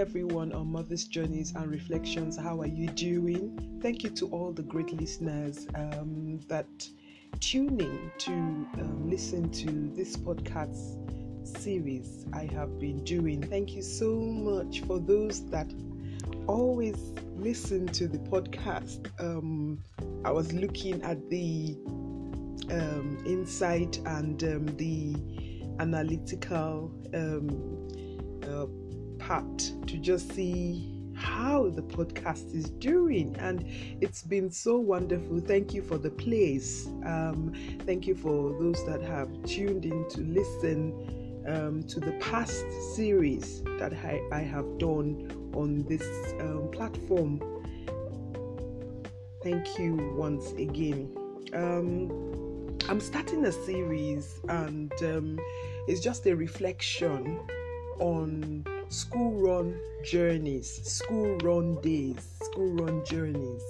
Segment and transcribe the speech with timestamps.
[0.00, 2.34] everyone on Mother's Journeys and Reflections.
[2.34, 3.78] How are you doing?
[3.82, 6.66] Thank you to all the great listeners um, that
[7.38, 10.96] tune in to um, listen to this podcast
[11.46, 13.42] series I have been doing.
[13.42, 15.70] Thank you so much for those that
[16.46, 16.96] always
[17.36, 19.06] listen to the podcast.
[19.20, 19.84] Um,
[20.24, 21.76] I was looking at the
[22.70, 25.14] um, insight and um, the
[25.78, 27.88] analytical um,
[28.44, 28.66] uh,
[29.30, 33.36] part to just see how the podcast is doing.
[33.38, 33.64] And
[34.00, 35.38] it's been so wonderful.
[35.38, 37.52] Thank you for the plays um,
[37.86, 43.62] thank you for those that have tuned in to listen um, to the past series
[43.78, 46.06] that I, I have done on this
[46.40, 47.40] um, platform.
[49.44, 51.16] Thank you once again.
[51.52, 55.38] Um, i'm starting a series and um,
[55.86, 57.40] it's just a reflection
[57.98, 63.62] on school run journeys, school run days, school run journeys.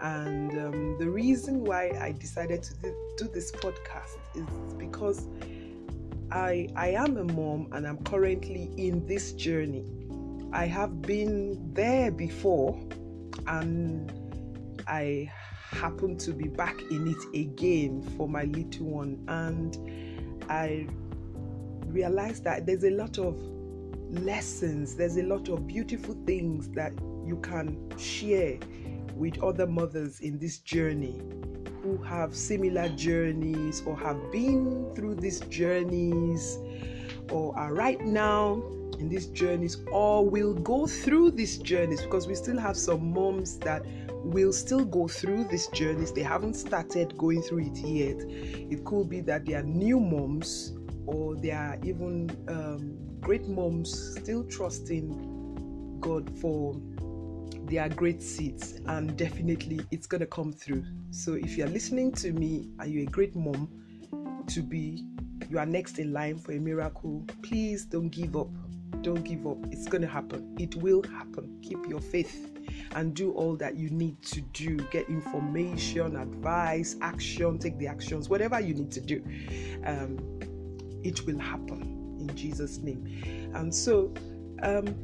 [0.00, 2.74] And um, the reason why I decided to
[3.18, 4.46] do this podcast is
[4.78, 5.28] because
[6.32, 9.84] I, I am a mom and I'm currently in this journey.
[10.52, 12.80] I have been there before
[13.46, 14.10] and
[14.86, 15.30] I
[15.72, 19.22] happen to be back in it again for my little one.
[19.28, 20.86] And I
[21.86, 23.36] realized that there's a lot of
[24.20, 26.92] lessons, there's a lot of beautiful things that
[27.24, 28.58] you can share
[29.14, 31.20] with other mothers in this journey
[31.82, 36.58] who have similar journeys or have been through these journeys
[37.30, 38.62] or are right now
[38.98, 43.58] in these journeys or will go through these journeys because we still have some moms
[43.58, 43.84] that
[44.24, 46.12] will still go through these journeys.
[46.12, 48.16] They haven't started going through it yet.
[48.70, 50.72] It could be that they are new moms
[51.06, 56.76] or they are even um, great moms still trusting God for
[57.64, 60.84] their great seeds, and definitely it's going to come through.
[61.10, 63.70] So, if you're listening to me and you're a great mom
[64.48, 65.06] to be,
[65.48, 68.50] you are next in line for a miracle, please don't give up.
[69.00, 69.56] Don't give up.
[69.70, 70.54] It's going to happen.
[70.58, 71.58] It will happen.
[71.62, 72.54] Keep your faith
[72.94, 74.76] and do all that you need to do.
[74.92, 79.22] Get information, advice, action, take the actions, whatever you need to do.
[79.86, 80.18] Um,
[81.02, 81.93] it will happen
[82.34, 83.52] Jesus' name.
[83.54, 84.12] And so,
[84.62, 84.94] um,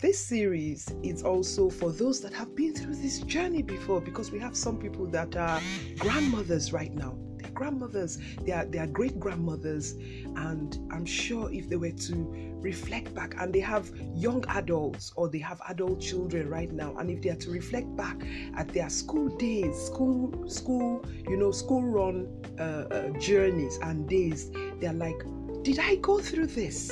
[0.00, 4.38] this series is also for those that have been through this journey before because we
[4.38, 5.60] have some people that are
[5.98, 7.16] grandmothers right now.
[7.38, 8.18] They're grandmothers.
[8.42, 9.92] They are they are great grandmothers.
[10.36, 15.28] And i'm sure if they were to reflect back and they have young adults or
[15.28, 18.16] they have adult children right now and if they are to reflect back
[18.56, 22.26] at their school days school school you know school run
[22.58, 25.22] uh, uh, journeys and days they're like
[25.64, 26.90] did I go through this?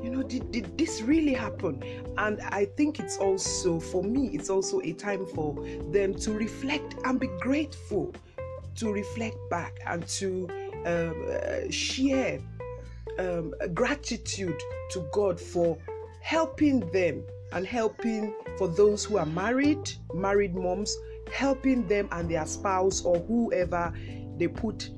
[0.00, 1.82] You know, did, did this really happen?
[2.18, 5.54] And I think it's also, for me, it's also a time for
[5.90, 8.14] them to reflect and be grateful,
[8.76, 10.48] to reflect back and to
[10.86, 12.38] um, uh, share
[13.18, 14.60] um, gratitude
[14.92, 15.76] to God for
[16.20, 20.96] helping them and helping for those who are married, married moms,
[21.32, 23.92] helping them and their spouse or whoever
[24.36, 24.90] they put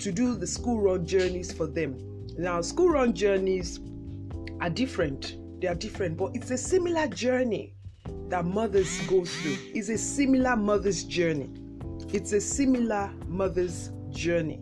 [0.00, 3.80] to do the school run journeys for them now, school run journeys
[4.60, 5.36] are different.
[5.60, 7.74] They are different, but it's a similar journey
[8.28, 9.56] that mothers go through.
[9.74, 11.50] It's a similar mother's journey.
[12.12, 14.60] It's a similar mother's journey.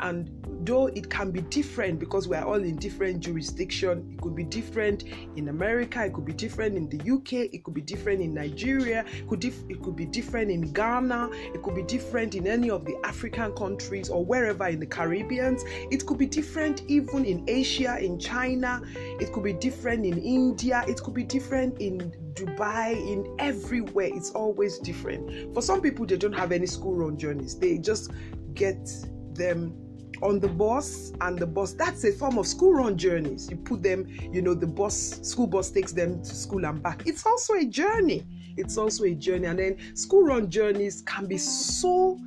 [0.00, 4.34] And though it can be different because we are all in different jurisdiction it could
[4.34, 5.04] be different
[5.36, 9.04] in america it could be different in the uk it could be different in nigeria
[9.14, 12.70] it could, dif- it could be different in ghana it could be different in any
[12.70, 17.44] of the african countries or wherever in the caribbeans it could be different even in
[17.48, 18.82] asia in china.
[19.20, 20.84] It could be different in india.
[20.86, 24.10] It could be different in dubai in everywhere.
[24.12, 25.54] It's always different.
[25.54, 27.58] For some people they don't have any school run journeys.
[27.58, 28.12] They just
[28.54, 28.88] get
[29.34, 29.74] them
[30.22, 33.82] on the bus and the bus that's a form of school run journeys you put
[33.82, 37.54] them you know the bus school bus takes them to school and back it's also
[37.54, 38.26] a journey
[38.56, 42.18] it's also a journey and then school run journeys can be so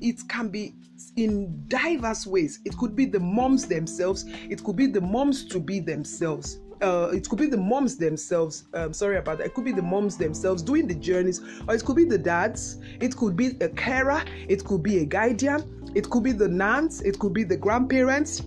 [0.00, 0.74] it can be
[1.16, 5.60] in diverse ways it could be the moms themselves it could be the moms to
[5.60, 8.64] be themselves uh, it could be the moms themselves.
[8.74, 9.46] Um, sorry about that.
[9.46, 12.78] It could be the moms themselves doing the journeys, or it could be the dads.
[13.00, 14.22] It could be a carer.
[14.48, 15.75] It could be a guardian.
[15.96, 18.42] It could be the nuns, it could be the grandparents,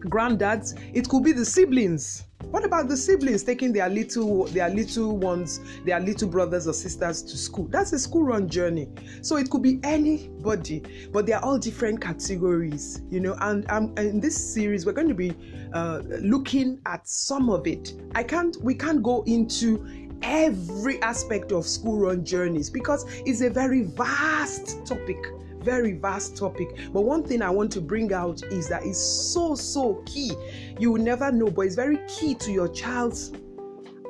[0.00, 2.24] granddads, it could be the siblings.
[2.50, 7.22] What about the siblings taking their little their little ones, their little brothers or sisters
[7.22, 7.66] to school?
[7.70, 8.90] That's a school run journey.
[9.22, 10.82] So it could be anybody,
[11.14, 13.36] but they are all different categories, you know.
[13.40, 15.34] And um, in this series, we're going to be
[15.72, 17.94] uh, looking at some of it.
[18.14, 23.48] I can't we can't go into every aspect of school run journeys because it's a
[23.48, 25.16] very vast topic
[25.62, 26.68] very vast topic.
[26.92, 30.32] But one thing I want to bring out is that it's so, so key.
[30.78, 33.32] You will never know, but it's very key to your child's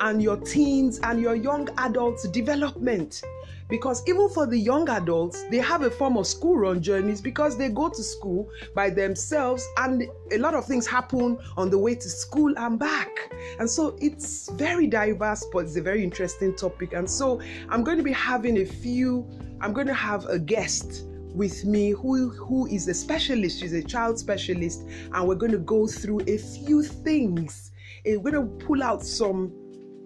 [0.02, 3.22] and your teens and your young adults' development.
[3.69, 7.56] Because even for the young adults, they have a form of school run journeys because
[7.56, 11.94] they go to school by themselves and a lot of things happen on the way
[11.94, 13.32] to school and back.
[13.58, 16.93] And so it's very diverse, but it's a very interesting topic.
[16.93, 17.40] And so
[17.70, 19.26] I'm going to be having a few,
[19.60, 23.82] I'm going to have a guest with me who who is a specialist she's a
[23.82, 27.73] child specialist and we're going to go through a few things.
[28.05, 29.52] And we're going to pull out some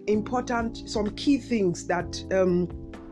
[0.06, 2.69] important some key things that um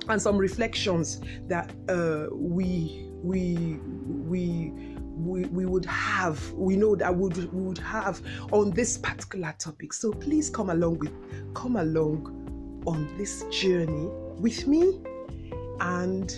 [0.08, 3.78] and some reflections that uh we we
[4.28, 4.72] we
[5.16, 8.20] we, we would have we know that would we would have
[8.52, 9.92] on this particular topic.
[9.92, 11.12] So please come along with
[11.54, 14.08] come along on this journey
[14.38, 15.00] with me
[15.80, 16.32] and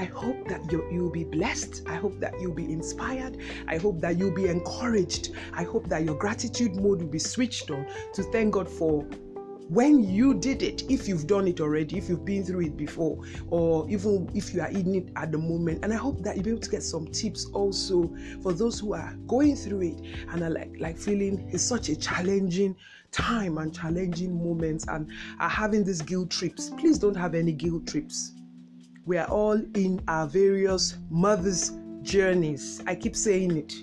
[0.00, 1.82] I hope that you, you'll be blessed.
[1.86, 3.36] I hope that you'll be inspired.
[3.68, 5.32] I hope that you'll be encouraged.
[5.52, 9.02] I hope that your gratitude mode will be switched on to thank God for
[9.68, 13.22] when you did it, if you've done it already, if you've been through it before,
[13.50, 15.84] or even if you are in it at the moment.
[15.84, 18.10] And I hope that you'll be able to get some tips also
[18.42, 20.00] for those who are going through it
[20.30, 22.74] and are like, like feeling it's such a challenging
[23.12, 25.10] time and challenging moments and
[25.40, 26.70] are having these guilt trips.
[26.70, 28.32] Please don't have any guilt trips
[29.06, 32.82] we are all in our various mothers' journeys.
[32.86, 33.74] I keep saying it.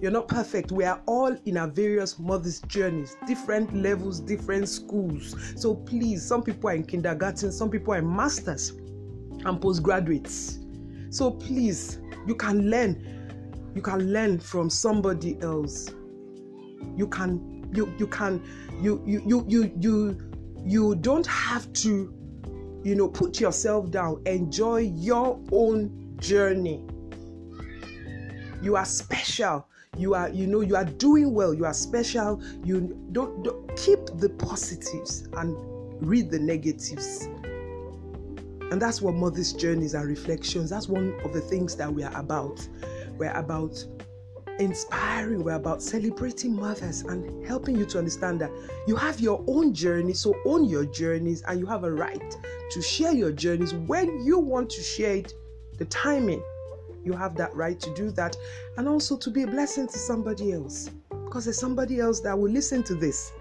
[0.00, 0.72] You're not perfect.
[0.72, 5.36] We are all in our various mothers' journeys, different levels, different schools.
[5.56, 10.58] So please, some people are in kindergarten, some people are in masters and postgraduates.
[11.10, 13.72] So please, you can learn.
[13.74, 15.90] You can learn from somebody else.
[16.96, 18.42] You can you you can
[18.80, 20.32] you you you you you,
[20.64, 22.12] you don't have to
[22.82, 26.84] you know, put yourself down, enjoy your own journey.
[28.62, 29.66] You are special.
[29.96, 31.52] You are, you know, you are doing well.
[31.52, 32.42] You are special.
[32.64, 35.56] You don't, don't keep the positives and
[36.06, 37.28] read the negatives.
[38.70, 42.16] And that's what Mother's Journeys and Reflections, that's one of the things that we are
[42.16, 42.66] about.
[43.18, 43.84] We're about
[44.60, 48.50] inspiring, we're about celebrating mothers and helping you to understand that
[48.86, 52.36] you have your own journey, so own your journeys, and you have a right
[52.70, 55.32] to share your journeys when you want to share it,
[55.78, 56.42] the timing.
[57.02, 58.36] You have that right to do that,
[58.76, 60.90] and also to be a blessing to somebody else
[61.24, 63.32] because there's somebody else that will listen to this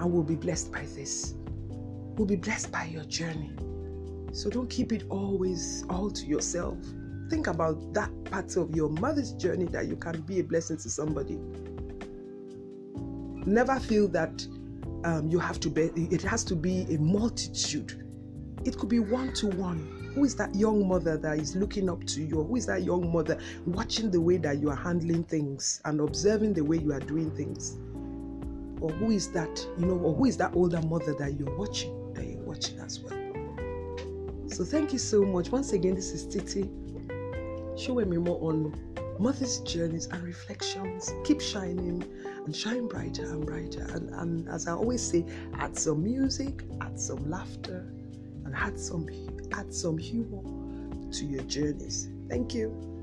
[0.00, 1.34] and will be blessed by this,
[2.16, 3.52] will be blessed by your journey.
[4.32, 6.78] So don't keep it always all to yourself
[7.30, 10.90] think about that part of your mother's journey that you can be a blessing to
[10.90, 11.38] somebody.
[13.46, 14.46] Never feel that
[15.04, 18.00] um, you have to be, it has to be a multitude.
[18.64, 20.12] It could be one to one.
[20.14, 22.42] Who is that young mother that is looking up to you?
[22.44, 26.54] Who is that young mother watching the way that you are handling things and observing
[26.54, 27.76] the way you are doing things?
[28.80, 32.12] Or who is that, you know, or who is that older mother that you're watching,
[32.14, 33.18] that you're watching as well?
[34.48, 35.50] So thank you so much.
[35.50, 36.70] Once again, this is Titi
[37.76, 38.74] Showemimo on
[39.18, 41.12] mother's journeys and reflections.
[41.24, 42.04] Keep shining
[42.44, 43.86] and shine brighter and brighter.
[43.92, 47.92] And, and as I always say, add some music, add some laughter,
[48.44, 49.08] and add some
[49.52, 50.42] add some humor
[51.12, 52.08] to your journeys.
[52.28, 52.94] Thank you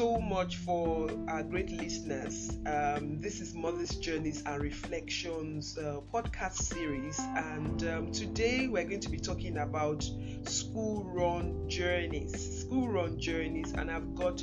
[0.00, 2.56] so much for our great listeners.
[2.64, 9.00] Um, this is Mother's Journeys and Reflections uh, podcast series, and um, today we're going
[9.02, 10.02] to be talking about
[10.44, 12.62] school run journeys.
[12.62, 14.42] School run journeys, and I've got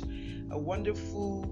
[0.52, 1.42] a wonderful,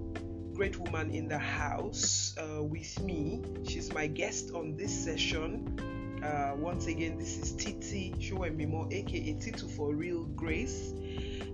[0.53, 3.43] great woman in the house uh, with me.
[3.67, 6.21] She's my guest on this session.
[6.23, 10.93] Uh, once again, this is Titi Showemimo, aka Titu for Real Grace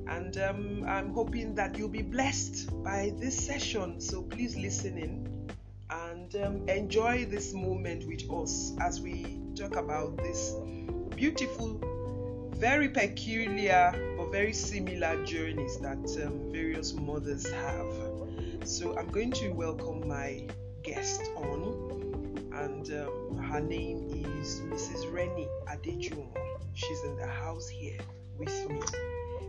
[0.07, 4.01] and um, I'm hoping that you'll be blessed by this session.
[4.01, 5.49] So please listen in
[5.89, 10.55] and um, enjoy this moment with us as we talk about this
[11.15, 11.79] beautiful,
[12.55, 17.93] very peculiar, but very similar journeys that um, various mothers have.
[18.65, 20.47] So I'm going to welcome my
[20.83, 21.93] guest on
[22.53, 25.11] and um, her name is Mrs.
[25.11, 26.27] Renny Adejuwon.
[26.73, 27.99] She's in the house here
[28.37, 28.79] with me.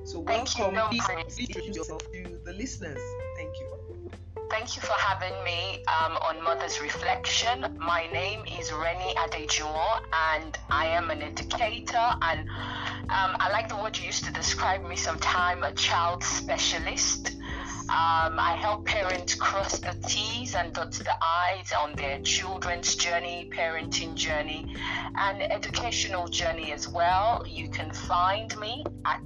[0.05, 0.75] So welcome.
[0.91, 1.09] Please
[1.39, 3.01] introduce yourself to the listeners.
[3.37, 4.11] Thank you.
[4.51, 7.75] Thank you for having me um, on Mother's Reflection.
[7.79, 11.97] My name is Renny Adejuwon, and I am an educator.
[12.21, 17.37] And um, I like the word you used to describe me sometime a child specialist.
[17.89, 23.51] Um, I help parents cross the T's and dot the I's on their children's journey,
[23.51, 24.75] parenting journey,
[25.17, 27.45] and educational journey as well.
[27.47, 29.23] You can find me at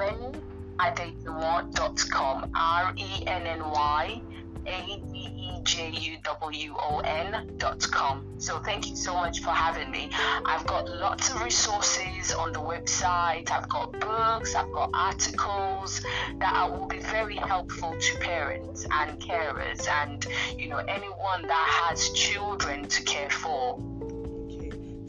[0.00, 4.22] rennyadejuwon.com, R E N N Y
[4.66, 8.24] a D E J U W O N dot com.
[8.38, 10.10] So thank you so much for having me.
[10.44, 13.50] I've got lots of resources on the website.
[13.50, 16.02] I've got books, I've got articles
[16.38, 20.26] that will be very helpful to parents and carers and
[20.58, 23.78] you know anyone that has children to care for.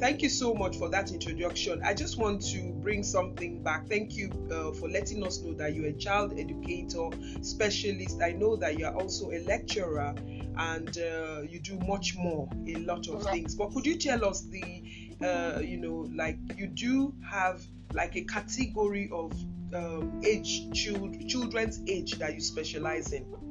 [0.02, 1.80] Thank you so much for that introduction.
[1.84, 3.88] I just want to bring something back.
[3.88, 7.10] Thank you uh, for letting us know that you're a child educator
[7.44, 8.20] specialist.
[8.20, 10.16] I know that you're also a lecturer
[10.58, 13.54] and uh, you do much more, a lot of things.
[13.54, 14.84] But could you tell us the,
[15.24, 17.62] uh, you know, like you do have
[17.94, 19.32] like a category of
[19.76, 23.51] um, age, child, children's age that you specialize in?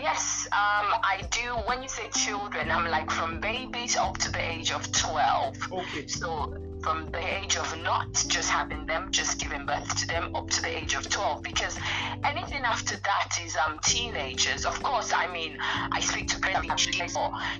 [0.00, 1.54] Yes, um, I do.
[1.66, 5.72] When you say children, I'm like from babies up to the age of 12.
[5.72, 6.06] Okay.
[6.06, 10.48] So from the age of not just having them, just giving birth to them up
[10.50, 11.78] to the age of 12 because
[12.24, 14.64] anything after that is um teenagers.
[14.64, 16.88] Of course, I mean, I speak to parents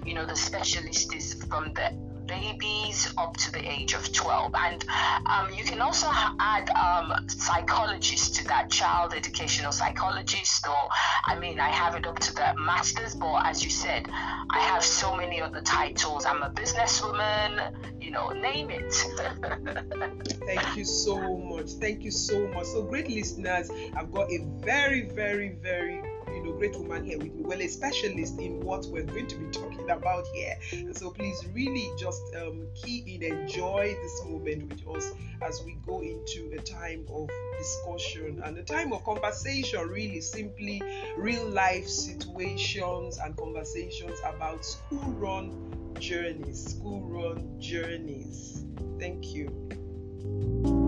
[0.04, 4.52] you know, the specialist is from the babies up to the age of 12.
[4.54, 4.84] And
[5.26, 10.88] um, you can also add um, psychologists to that, child educational psychologist, or
[11.24, 14.84] I mean, I have it up to the master's, but as you said, I have
[14.84, 16.24] so many other titles.
[16.26, 18.92] I'm a businesswoman, you know, name it.
[20.46, 21.70] Thank you so much.
[21.72, 22.66] Thank you so much.
[22.66, 26.02] So, great listeners, I've got a very, very, very
[26.42, 27.42] you know great woman here with me.
[27.44, 30.56] Well a specialist in what we're going to be talking about here.
[30.72, 35.62] And so please really just um, key in and enjoy this moment with us as
[35.64, 40.82] we go into a time of discussion and a time of conversation really simply
[41.16, 48.64] real life situations and conversations about school run journeys school run journeys.
[48.98, 50.81] Thank you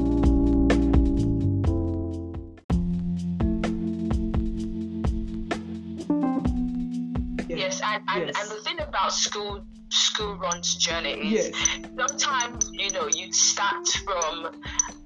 [7.94, 8.40] and, and, yes.
[8.40, 11.32] and the thing about school school runs journeys.
[11.32, 11.50] yes.
[11.96, 14.46] sometimes you know you start from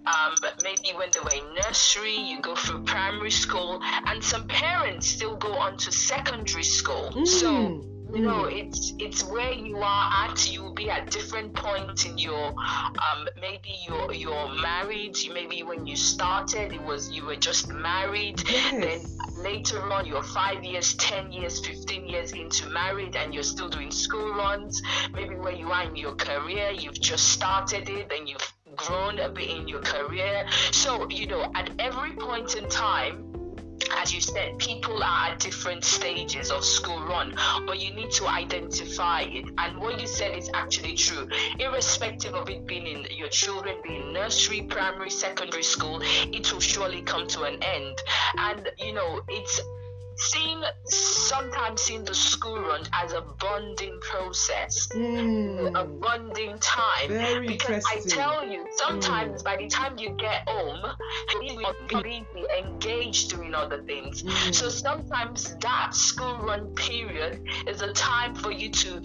[0.07, 5.07] um, maybe when they were in nursery, you go through primary school, and some parents
[5.07, 7.11] still go on to secondary school.
[7.15, 7.29] Mm.
[7.29, 8.53] So you know mm.
[8.53, 10.51] it's it's where you are at.
[10.51, 15.87] You will be at different points in your um maybe you're you're married maybe when
[15.87, 18.43] you started it was you were just married.
[18.49, 18.73] Yes.
[18.73, 23.69] then later on you're five years ten years 15 years into married and you're still
[23.69, 24.83] doing school runs.
[25.13, 29.29] Maybe where you are in your career you've just started it and you've grown a
[29.29, 30.47] bit in your career.
[30.73, 33.28] So you know at every point in time
[33.97, 37.35] as you said, people are at different stages of school run,
[37.67, 39.47] but you need to identify it.
[39.59, 41.29] And what you said is actually true.
[41.59, 47.03] Irrespective of it being in your children being nursery, primary, secondary school, it will surely
[47.03, 47.99] come to an end.
[48.37, 49.61] And you know, it's
[50.19, 55.81] seeing sometimes seeing the school run as a bonding process, mm.
[55.81, 57.09] a bonding time.
[57.09, 59.45] Very because I tell you, sometimes mm.
[59.45, 60.85] by the time you get home,
[61.43, 64.23] you are completely engaged doing other things.
[64.23, 64.55] Mm.
[64.55, 69.03] So sometimes that school run period is a time for you to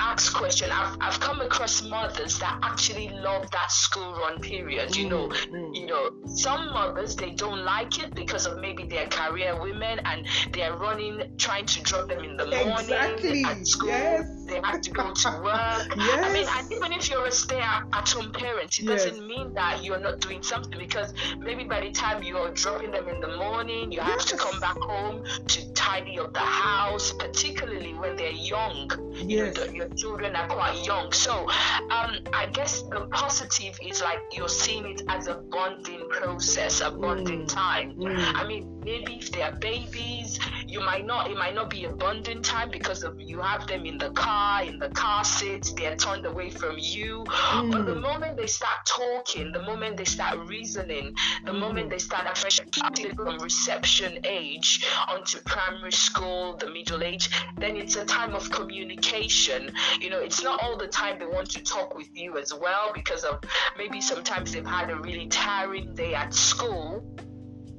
[0.00, 0.70] ask question.
[0.70, 4.94] I've, I've come across mothers that actually love that school run period.
[4.96, 5.74] You know, mm.
[5.74, 10.26] you know, some mothers they don't like it because of maybe their career women and
[10.56, 13.44] they're running trying to drop them in the morning exactly.
[13.44, 13.88] at school.
[13.88, 14.45] Yes.
[14.46, 15.96] They have to go to work.
[15.96, 16.24] yes.
[16.24, 19.04] I mean, and even if you're a stay-at-home parent, it yes.
[19.04, 23.08] doesn't mean that you're not doing something because maybe by the time you're dropping them
[23.08, 27.94] in the morning, you have to come back home to tidy up the house, particularly
[27.94, 28.90] when they're young.
[29.14, 29.56] Yes.
[29.56, 31.12] You know, your children are quite young.
[31.12, 31.48] So
[31.90, 36.90] um, I guess the positive is like you're seeing it as a bonding process, a
[36.90, 37.48] bonding mm.
[37.48, 37.94] time.
[37.96, 38.34] Mm.
[38.34, 41.30] I mean, maybe if they are babies, you might not.
[41.30, 44.35] It might not be a bonding time because of you have them in the car
[44.36, 47.24] car, in the car seat, they're turned away from you.
[47.26, 47.72] Mm.
[47.72, 48.02] But the mm.
[48.02, 51.14] moment they start talking, the moment they start reasoning,
[51.44, 51.60] the mm.
[51.60, 58.04] moment they start from reception age onto primary school, the middle age, then it's a
[58.04, 59.72] time of communication.
[60.00, 62.90] You know, it's not all the time they want to talk with you as well
[62.94, 63.40] because of
[63.78, 67.02] maybe sometimes they've had a really tiring day at school.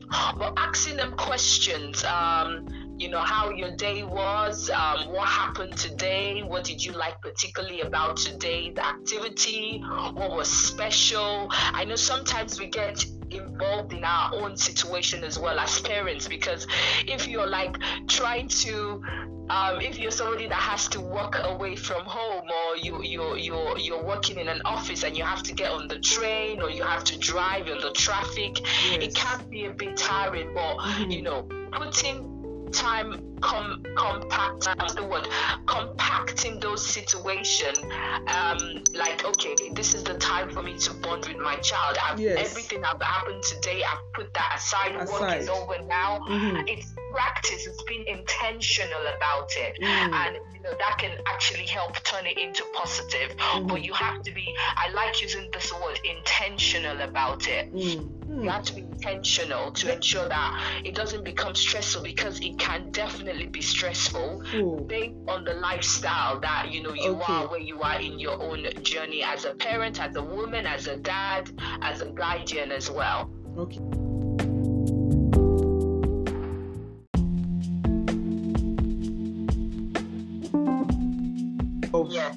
[0.09, 2.65] But asking them questions, um,
[2.97, 7.81] you know how your day was um, what happened today what did you like particularly
[7.81, 14.33] about today the activity what was special i know sometimes we get involved in our
[14.35, 16.65] own situation as well as parents because
[17.07, 17.77] if you're like
[18.07, 19.01] trying to
[19.49, 23.77] um, if you're somebody that has to walk away from home or you you you're
[23.77, 26.83] you're working in an office and you have to get on the train or you
[26.83, 29.03] have to drive in the traffic yes.
[29.03, 31.11] it can be a bit tiring but mm-hmm.
[31.11, 32.37] you know putting
[32.71, 35.27] time com- compact the word
[35.65, 37.77] compacting those situations
[38.27, 42.19] um like okay this is the time for me to bond with my child I've,
[42.19, 42.50] yes.
[42.50, 45.21] everything that happened today i've put that aside, aside.
[45.21, 46.67] work is over now mm-hmm.
[46.67, 49.85] it's practice it's being intentional about it mm.
[49.85, 53.67] and you know that can actually help turn it into positive mm.
[53.67, 58.17] but you have to be i like using this word intentional about it mm.
[58.29, 62.91] You have to be intentional to ensure that it doesn't become stressful because it can
[62.91, 64.87] definitely be stressful mm.
[64.87, 67.33] based on the lifestyle that you know you okay.
[67.33, 70.87] are where you are in your own journey as a parent, as a woman, as
[70.87, 71.49] a dad,
[71.81, 73.31] as a guardian as well.
[73.57, 74.06] Okay.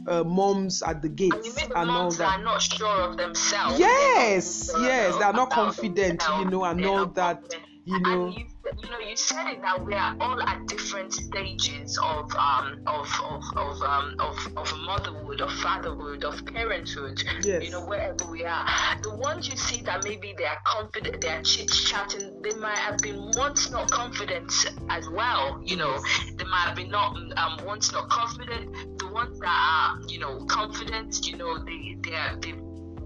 [0.06, 0.20] Yeah.
[0.20, 2.38] uh, moms at the gates and, and all that.
[2.38, 3.78] Are not sure of themselves.
[3.78, 7.54] Yes, yes, they are not confident, you know, and all that,
[7.84, 8.34] you know
[8.82, 13.08] you know, you said it that we are all at different stages of um of
[13.24, 17.22] of of um of, of motherhood, of fatherhood, of parenthood.
[17.42, 17.64] Yes.
[17.64, 18.66] You know, wherever we are.
[19.02, 22.78] The ones you see that maybe they are confident, they are chit chatting, they might
[22.78, 24.52] have been once not confident
[24.88, 25.60] as well.
[25.64, 25.98] You know,
[26.36, 28.98] they might have been not um once not confident.
[28.98, 32.60] The ones that are, you know, confident, you know, they they are they've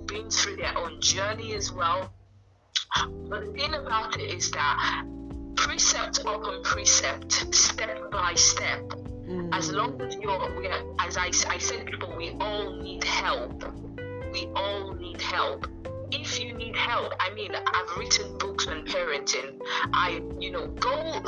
[0.06, 2.12] been through their own journey as well.
[3.28, 5.04] But the thing about it is that
[5.56, 8.82] precept upon precept, step by step.
[9.28, 9.48] Mm.
[9.52, 13.64] As long as you're, we are, as I, I said before, we all need help.
[14.32, 15.66] We all need help
[16.10, 19.60] if you need help, I mean, I've written books on parenting.
[19.92, 21.22] I, you know, go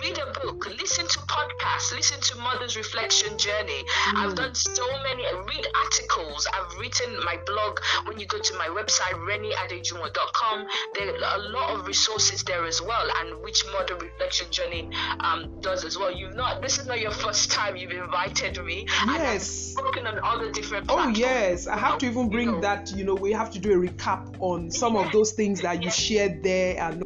[0.00, 3.84] read a book, listen to podcasts, listen to Mother's Reflection Journey.
[4.08, 4.16] Mm.
[4.16, 6.46] I've done so many, read articles.
[6.52, 7.80] I've written my blog.
[8.06, 12.80] When you go to my website, rennyadejuwon.com, there are a lot of resources there as
[12.80, 16.14] well, and which Mother Reflection Journey um, does as well.
[16.14, 18.86] You've not, this is not your first time you've invited me.
[19.06, 19.46] Yes.
[19.46, 21.66] spoken on other different Oh, yes.
[21.66, 23.88] I have to even bring you know, that, you know, we have to do a
[23.88, 27.02] recap on some of those things that you shared there and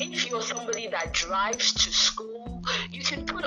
[0.00, 2.13] if you're somebody that drives to school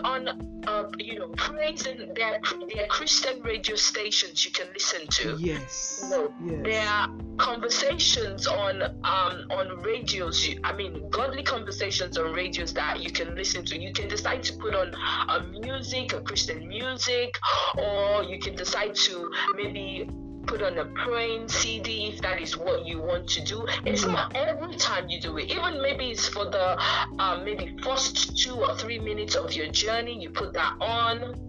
[0.07, 0.21] on
[0.67, 2.39] uh, you know praise and there are,
[2.69, 6.61] there are christian radio stations you can listen to yes, you know, yes.
[6.63, 10.47] there are conversations on um, on radios.
[10.63, 13.79] I mean, godly conversations on radios that you can listen to.
[13.79, 14.93] You can decide to put on
[15.29, 17.37] a music, a Christian music,
[17.77, 20.09] or you can decide to maybe
[20.47, 23.67] put on a praying CD if that is what you want to do.
[23.85, 24.13] It's mm-hmm.
[24.13, 25.51] not every time you do it.
[25.51, 26.81] Even maybe it's for the
[27.19, 30.19] um, maybe first two or three minutes of your journey.
[30.19, 31.46] You put that on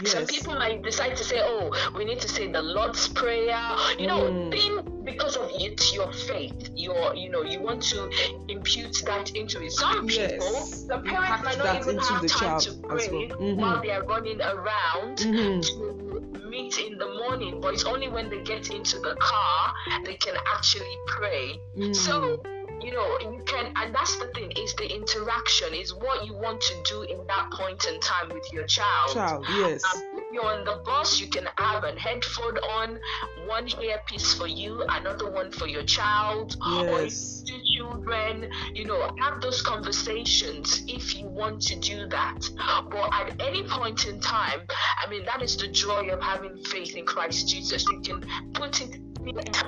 [0.00, 0.12] Yes.
[0.12, 3.64] Some people might decide to say, "Oh, we need to say the Lord's Prayer,"
[3.98, 4.50] you know, mm.
[4.50, 8.10] being because of it, your faith, your, you know, you want to
[8.48, 9.72] impute that into it.
[9.72, 13.38] Some people, the parents might not even have time to pray well.
[13.38, 13.60] mm-hmm.
[13.60, 15.60] while they are running around mm-hmm.
[15.60, 20.14] to meet in the morning, but it's only when they get into the car they
[20.14, 21.60] can actually pray.
[21.76, 21.94] Mm.
[21.94, 22.42] So
[22.84, 26.60] you know you can and that's the thing is the interaction is what you want
[26.60, 29.12] to do in that point in time with your child.
[29.12, 29.82] Child yes.
[29.94, 32.98] Um, you're on the bus you can have an headphone on
[33.46, 37.42] one earpiece for you another one for your child yes.
[37.42, 42.48] or two children you know have those conversations if you want to do that.
[42.90, 44.60] But at any point in time
[45.04, 47.84] i mean that is the joy of having faith in christ jesus.
[47.90, 48.98] You can put it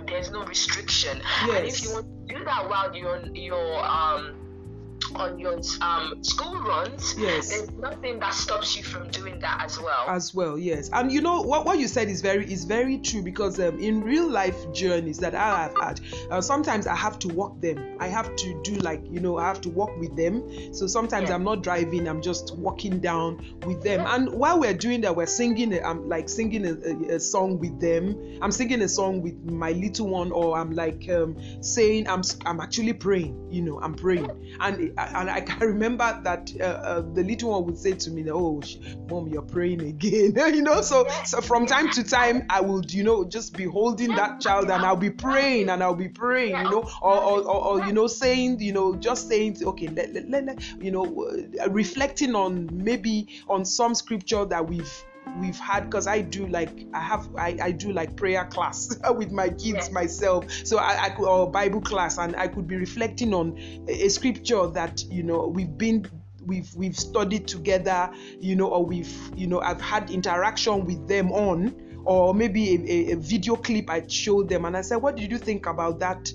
[0.06, 1.20] there's no restriction.
[1.46, 1.56] Yes.
[1.56, 4.45] And if you want to do that while you're you're um
[5.18, 7.48] on your um, school runs, yes.
[7.48, 10.06] there's nothing that stops you from doing that as well.
[10.08, 10.90] As well, yes.
[10.92, 14.02] And you know what what you said is very is very true because um, in
[14.02, 16.00] real life journeys that I have had,
[16.30, 17.96] uh, sometimes I have to walk them.
[18.00, 20.74] I have to do like you know I have to walk with them.
[20.74, 21.34] So sometimes yeah.
[21.34, 22.08] I'm not driving.
[22.08, 24.00] I'm just walking down with them.
[24.00, 24.14] Yeah.
[24.14, 25.72] And while we're doing that, we're singing.
[25.84, 28.38] I'm like singing a, a, a, song with them.
[28.42, 32.60] I'm singing a song with my little one, or I'm like um, saying I'm I'm
[32.60, 33.48] actually praying.
[33.50, 34.30] You know, I'm praying.
[34.60, 38.28] And and I can remember that uh, uh, the little one would say to me,
[38.30, 38.62] "Oh,
[39.08, 43.04] mom, you're praying again." you know, so so from time to time, I will you
[43.04, 46.56] know just be holding that child and I'll be praying and I'll be praying.
[46.56, 50.12] You know, or or, or, or you know saying you know just saying okay, let,
[50.12, 51.30] let, let, you know
[51.62, 55.04] uh, reflecting on maybe on some scripture that we've
[55.40, 59.30] we've had because I do like I have I, I do like prayer class with
[59.32, 59.92] my kids yeah.
[59.92, 60.50] myself.
[60.64, 63.56] So I, I could or Bible class and I could be reflecting on
[63.88, 66.06] a, a scripture that you know we've been
[66.44, 71.32] we've we've studied together you know or we've you know I've had interaction with them
[71.32, 74.64] on or maybe a, a, a video clip I showed them.
[74.64, 76.32] And I said what did you think about that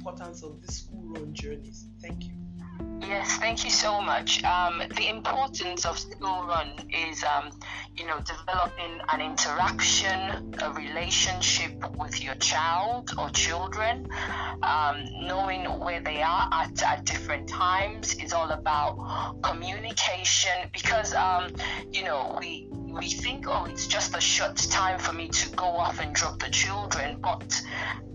[0.00, 1.84] importance of the school run journeys?
[2.00, 2.32] Thank you.
[3.02, 4.42] Yes, thank you so much.
[4.44, 7.50] Um, the importance of school run is, um,
[7.96, 14.08] you know, developing an interaction, a relationship with your child or children,
[14.62, 21.52] um, knowing where they are at at different times is all about communication because, um,
[21.92, 25.66] you know, we we think, oh, it's just a short time for me to go
[25.66, 27.62] off and drop the children, but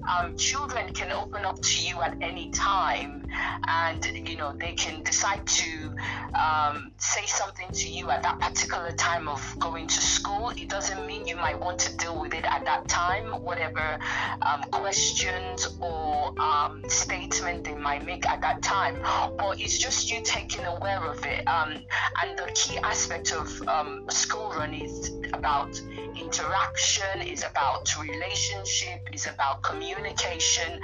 [0.07, 3.25] um, children can open up to you at any time
[3.67, 5.95] and you know they can decide to
[6.33, 10.49] um, say something to you at that particular time of going to school.
[10.51, 13.25] It doesn't mean you might want to deal with it at that time.
[13.43, 13.97] Whatever
[14.41, 18.97] um, questions or um, statement they might make at that time.
[19.37, 21.47] But it's just you taking aware of it.
[21.47, 21.73] Um,
[22.21, 25.79] and the key aspect of um, school run is about
[26.17, 30.79] interaction is about relationship is about community communication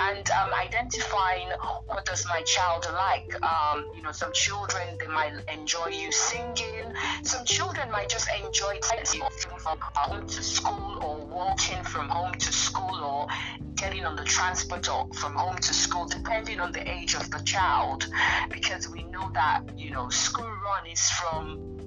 [0.00, 1.48] and um, identifying
[1.86, 3.34] what does my child like.
[3.42, 6.92] Um, you know, some children they might enjoy you singing.
[7.22, 9.22] Some children might just enjoy taking
[9.58, 13.26] from home to school or walking from home to school or
[13.74, 17.40] getting on the transport or from home to school, depending on the age of the
[17.44, 18.06] child,
[18.50, 21.78] because we know that you know school run is from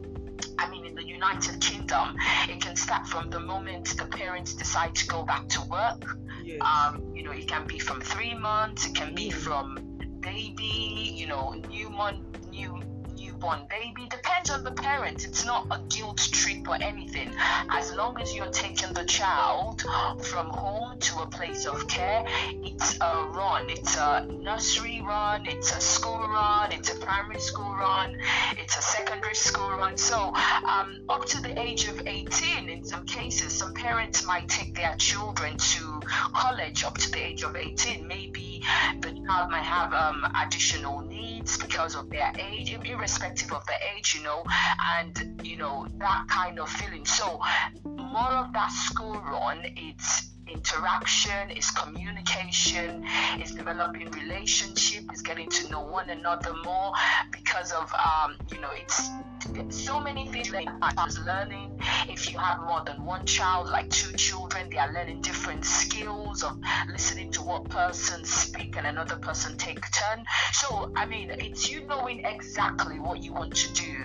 [0.57, 2.17] I mean, in the United Kingdom,
[2.49, 6.17] it can start from the moment the parents decide to go back to work.
[6.43, 6.59] Yes.
[6.61, 9.33] Um, you know, it can be from three months, it can be mm.
[9.33, 9.77] from
[10.21, 12.81] baby, you know, new month, new
[13.41, 14.07] newborn baby.
[14.09, 15.25] Depends on the parent.
[15.25, 17.29] It's not a guilt trip or anything.
[17.69, 19.81] As long as you're taking the child
[20.21, 22.23] from home to a place of care,
[22.63, 23.69] it's a run.
[23.69, 25.47] It's a nursery run.
[25.47, 26.71] It's a school run.
[26.71, 28.17] It's a primary school run.
[28.57, 29.97] It's a secondary school run.
[29.97, 30.33] So
[30.67, 34.95] um, up to the age of 18, in some cases, some parents might take their
[34.97, 36.01] children to
[36.33, 38.07] college up to the age of 18.
[38.07, 38.63] Maybe
[38.99, 44.15] the child might have um, additional needs because of their age, irrespective of the age,
[44.15, 44.43] you know,
[44.97, 47.05] and you know that kind of feeling.
[47.05, 47.39] So
[47.85, 53.05] more of that school run, it's interaction, it's communication,
[53.37, 56.93] it's developing relationship, it's getting to know one another more
[57.31, 59.09] because of um, you know it's
[59.69, 61.79] so many things like that was learning.
[62.07, 66.43] If you have more than one child, like two children, they are learning different skills
[66.43, 66.59] of
[66.89, 70.25] listening to what person speak and another person take turn.
[70.53, 73.95] So I mean, it's you knowing exactly what you want to do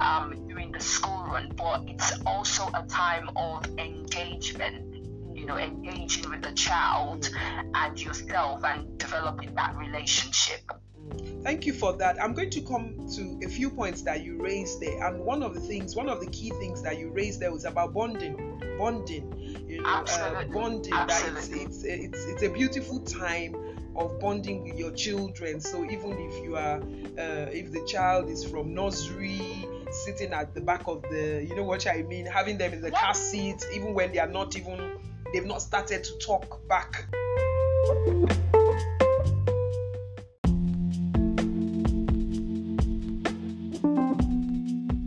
[0.00, 4.91] um, during the school run, but it's also a time of engagement
[5.42, 7.28] you know, engaging with the child
[7.74, 10.60] and yourself and developing that relationship.
[11.42, 12.22] Thank you for that.
[12.22, 15.04] I'm going to come to a few points that you raised there.
[15.04, 17.64] And one of the things, one of the key things that you raised there was
[17.64, 18.62] about bonding.
[18.78, 19.66] Bonding.
[19.68, 20.92] You know, uh, bonding.
[20.92, 21.62] Absolutely.
[21.62, 23.56] It's, it's, it's, it's a beautiful time
[23.96, 25.60] of bonding with your children.
[25.60, 30.60] So even if you are, uh, if the child is from nursery, sitting at the
[30.60, 33.92] back of the, you know what I mean, having them in the car seat, even
[33.92, 34.98] when they are not even
[35.32, 37.06] they've not started to talk back.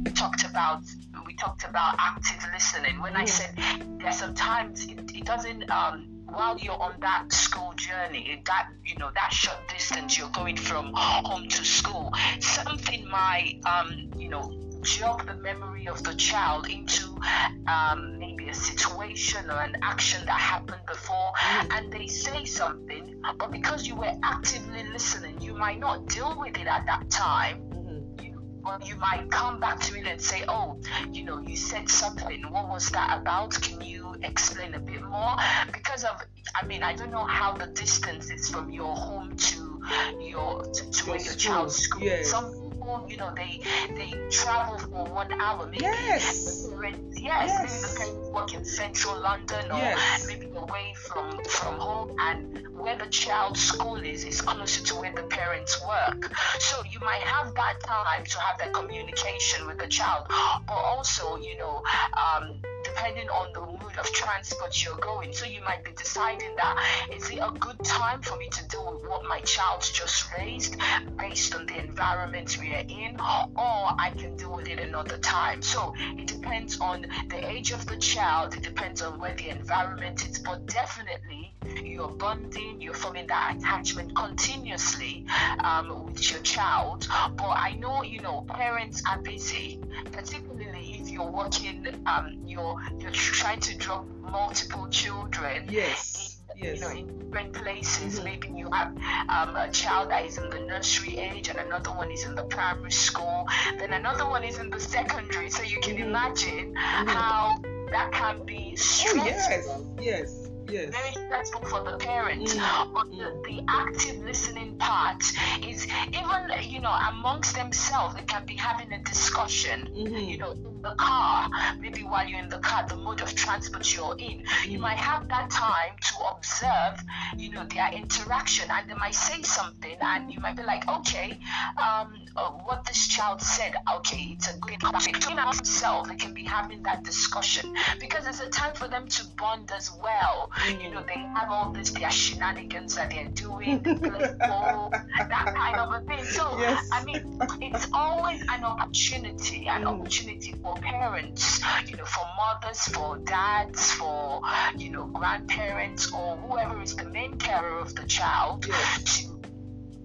[0.04, 0.82] We talked about
[1.26, 3.02] we talked about active listening.
[3.02, 3.56] When I said
[4.00, 9.12] there's sometimes it, it doesn't um, while you're on that school journey, that you know
[9.14, 15.26] that short distance you're going from home to school, something might um, you know jog
[15.26, 17.20] the memory of the child into
[17.68, 21.78] um, maybe a situation or an action that happened before mm.
[21.78, 26.58] and they say something, but because you were actively listening, you might not deal with
[26.58, 27.62] it at that time.
[27.70, 28.26] Mm-hmm.
[28.26, 30.80] You, but you might come back to it and say, Oh,
[31.12, 32.44] you know, you said something.
[32.52, 33.60] What was that about?
[33.62, 35.36] Can you explain a bit more?
[35.72, 36.22] Because of,
[36.56, 39.82] I mean, I don't know how the distance is from your home to
[40.20, 42.04] your to, to your, your child's school.
[42.04, 42.32] Yes.
[42.32, 43.60] Some people, you know, they
[43.96, 45.66] they travel for one hour.
[45.68, 46.68] Maybe yes.
[46.68, 47.60] Parents, yes, yes.
[47.60, 50.28] maybe the parents work in central London or yes.
[50.28, 55.14] maybe away from from home and where the child's school is is closer to where
[55.14, 56.32] the parents work.
[56.60, 61.38] So you might have that time to have that communication with the child, but also,
[61.38, 61.82] you know,
[62.14, 65.34] um, depending on the mode of transport you're going.
[65.34, 68.94] So you might be deciding that is it a good time for me to deal
[68.94, 70.78] with what my child's just raised
[71.18, 75.62] based on the environment we in, or I can deal with it another time.
[75.62, 80.28] So it depends on the age of the child, it depends on where the environment
[80.28, 85.26] is, but definitely you're bonding, you're forming that attachment continuously
[85.60, 87.08] um, with your child.
[87.36, 93.12] But I know, you know, parents are busy, particularly if you're working, um, you're you're
[93.12, 95.68] trying to drop multiple children.
[95.70, 96.35] Yes.
[96.58, 96.80] Yes.
[96.80, 98.16] You know, in different places.
[98.16, 98.24] Mm-hmm.
[98.24, 98.96] Maybe you have
[99.30, 102.44] um, a child that is in the nursery age, and another one is in the
[102.44, 103.46] primary school,
[103.78, 105.50] then another one is in the secondary.
[105.50, 106.10] So you can mm-hmm.
[106.10, 107.08] imagine mm-hmm.
[107.08, 107.58] how
[107.92, 109.22] that can be stressful.
[109.22, 110.92] Oh, yes, yes yes.
[110.92, 112.56] very stressful for the parents.
[112.56, 112.94] Mm.
[112.94, 115.24] But the, the, active listening part
[115.66, 119.90] is even you know amongst themselves they can be having a discussion.
[119.92, 120.16] Mm-hmm.
[120.16, 121.50] You know, in the car,
[121.80, 124.70] maybe while you're in the car, the mode of transport you're in, mm.
[124.70, 127.04] you might have that time to observe,
[127.38, 131.40] you know, their interaction, and they might say something, and you might be like, okay,
[131.78, 136.10] um, uh, what this child said, okay, it's a good between themselves.
[136.10, 139.92] They can be having that discussion because it's a time for them to bond as
[140.02, 140.52] well
[140.82, 145.94] you know, they have all this their shenanigans that they're doing, playful, that kind of
[145.94, 146.24] a thing.
[146.26, 146.88] So yes.
[146.92, 149.88] I mean, it's always an opportunity, an mm.
[149.88, 154.42] opportunity for parents, you know, for mothers, for dads, for
[154.78, 159.22] you know, grandparents or whoever is the main carer of the child yes.
[159.22, 159.35] to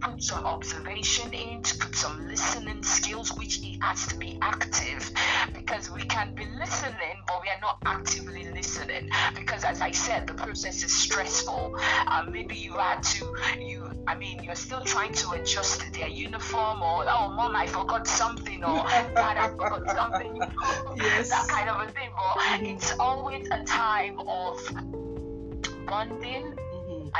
[0.00, 5.10] put some observation in, to put some listening skills, which it has to be active
[5.54, 9.10] because we can be listening, but we are not actively listening.
[9.34, 11.76] Because as I said, the process is stressful.
[12.06, 16.08] Um, maybe you had to, you, I mean, you're still trying to adjust to their
[16.08, 18.82] uniform, or oh, mom, I forgot something, or
[19.14, 20.40] dad, I forgot something,
[20.96, 21.30] yes.
[21.30, 22.10] that kind of a thing.
[22.34, 24.58] But it's always a time of
[25.86, 26.54] bonding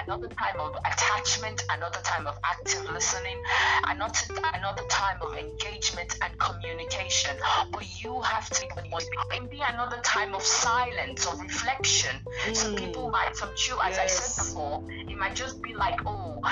[0.05, 3.37] another time of attachment, another time of active listening,
[3.87, 4.15] another
[4.55, 7.37] another time of engagement and communication.
[7.73, 12.17] But you have to it be another time of silence or reflection.
[12.47, 12.57] Mm.
[12.57, 14.05] Some people might, some children, as yes.
[14.05, 16.43] I said before, it might just be like, oh,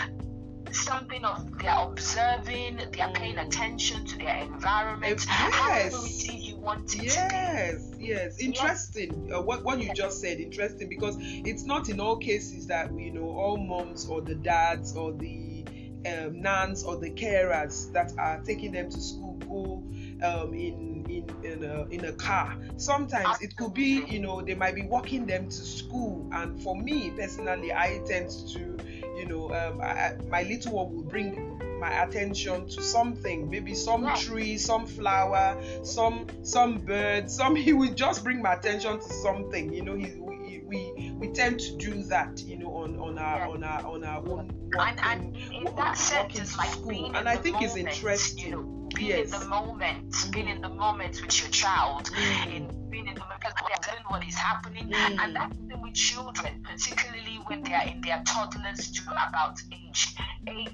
[0.78, 3.46] something of they're observing, they're paying mm.
[3.46, 5.26] attention to their environment.
[5.28, 6.28] Yes.
[6.28, 8.38] you want it yes, yes.
[8.40, 9.30] Interesting.
[9.32, 13.12] Uh, what what you just said, interesting because it's not in all cases that you
[13.12, 15.64] know all moms or the dads or the
[16.06, 19.82] um, nans or the carers that are taking them to school go
[20.22, 22.56] um, in in in a, in a car.
[22.76, 26.76] Sometimes it could be you know they might be walking them to school, and for
[26.76, 28.78] me personally, I tend to
[29.18, 34.02] you know, um, I, my little one will bring my attention to something maybe some
[34.02, 34.16] yeah.
[34.16, 39.72] tree some flower some some bird some he will just bring my attention to something
[39.72, 43.38] you know he, we, we we tend to do that you know on on our
[43.38, 43.48] yeah.
[43.48, 47.28] on our on our own walking, and, and in that sense it's like being and
[47.28, 49.32] i think moment, it's interesting you know, being yes.
[49.32, 52.50] in the moment being in the moment with your child mm-hmm.
[52.50, 53.42] in being in the moment
[53.76, 55.20] observing what is happening mm-hmm.
[55.20, 60.14] and that's the with children particularly when they are in their toddlers to about age
[60.46, 60.70] eight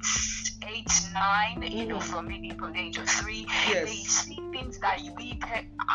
[0.68, 3.88] eight nine you know from maybe from the age of three yes.
[3.88, 5.38] they see things that we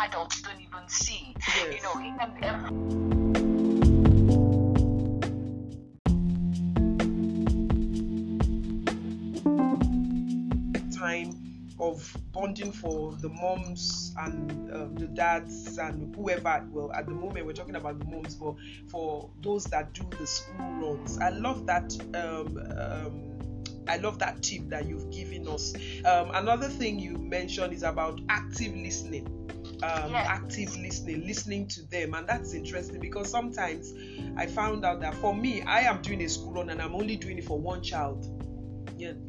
[0.04, 1.76] adults don't even see yes.
[1.76, 2.30] you know even
[11.80, 16.66] of bonding for the moms and um, the dads and whoever.
[16.72, 18.56] Well, at the moment we're talking about the moms, but
[18.90, 21.96] for those that do the school runs, I love that.
[22.14, 23.26] Um, um,
[23.88, 25.74] I love that tip that you've given us.
[26.06, 29.36] Um, another thing you mentioned is about active listening.
[29.82, 30.28] Um, yes.
[30.28, 33.94] active listening, listening to them, and that's interesting because sometimes
[34.36, 37.16] I found out that for me, I am doing a school run and I'm only
[37.16, 38.39] doing it for one child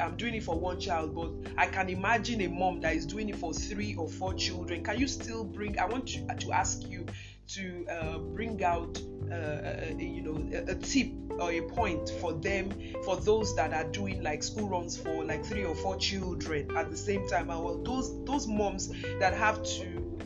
[0.01, 3.29] I'm doing it for one child, but I can imagine a mom that is doing
[3.29, 4.83] it for three or four children.
[4.83, 5.79] Can you still bring?
[5.79, 7.07] I want to, ask you
[7.49, 12.33] to uh, bring out uh, uh you know a, a, tip or a point for
[12.33, 12.73] them
[13.05, 16.91] for those that are doing like school runs for like three or four children at
[16.91, 20.19] the same time and well those those moms that have to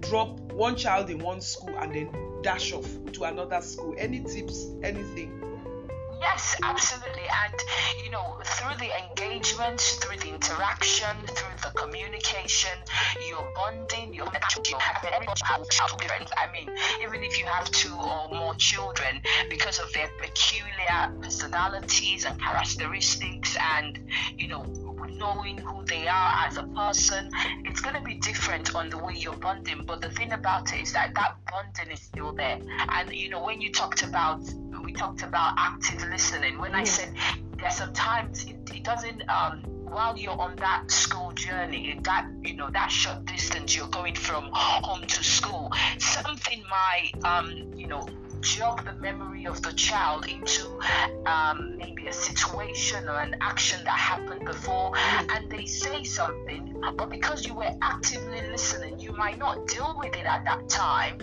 [0.00, 2.08] drop one child in one school and then
[2.42, 5.51] dash off to another school any tips anything
[6.22, 7.26] Yes, absolutely.
[7.44, 7.54] And,
[8.04, 12.78] you know, through the engagement, through the interaction, through the communication,
[13.28, 14.78] your bonding, you're your
[16.36, 16.70] I mean,
[17.02, 23.56] even if you have two or more children, because of their peculiar personalities and characteristics
[23.76, 23.98] and,
[24.38, 24.62] you know,
[25.18, 27.30] knowing who they are as a person,
[27.64, 29.84] it's going to be different on the way you're bonding.
[29.84, 32.60] But the thing about it is that that bonding is still there.
[32.90, 34.40] And, you know, when you talked about
[34.82, 36.58] we talked about active listening.
[36.58, 37.14] When I said
[37.58, 42.70] there's sometimes it, it doesn't um, while you're on that school journey, that you know
[42.70, 48.06] that short distance you're going from home to school, something might um, you know
[48.40, 50.66] jog the memory of the child into
[51.26, 57.08] um, maybe a situation or an action that happened before, and they say something, but
[57.08, 61.20] because you were actively listening, you might not deal with it at that time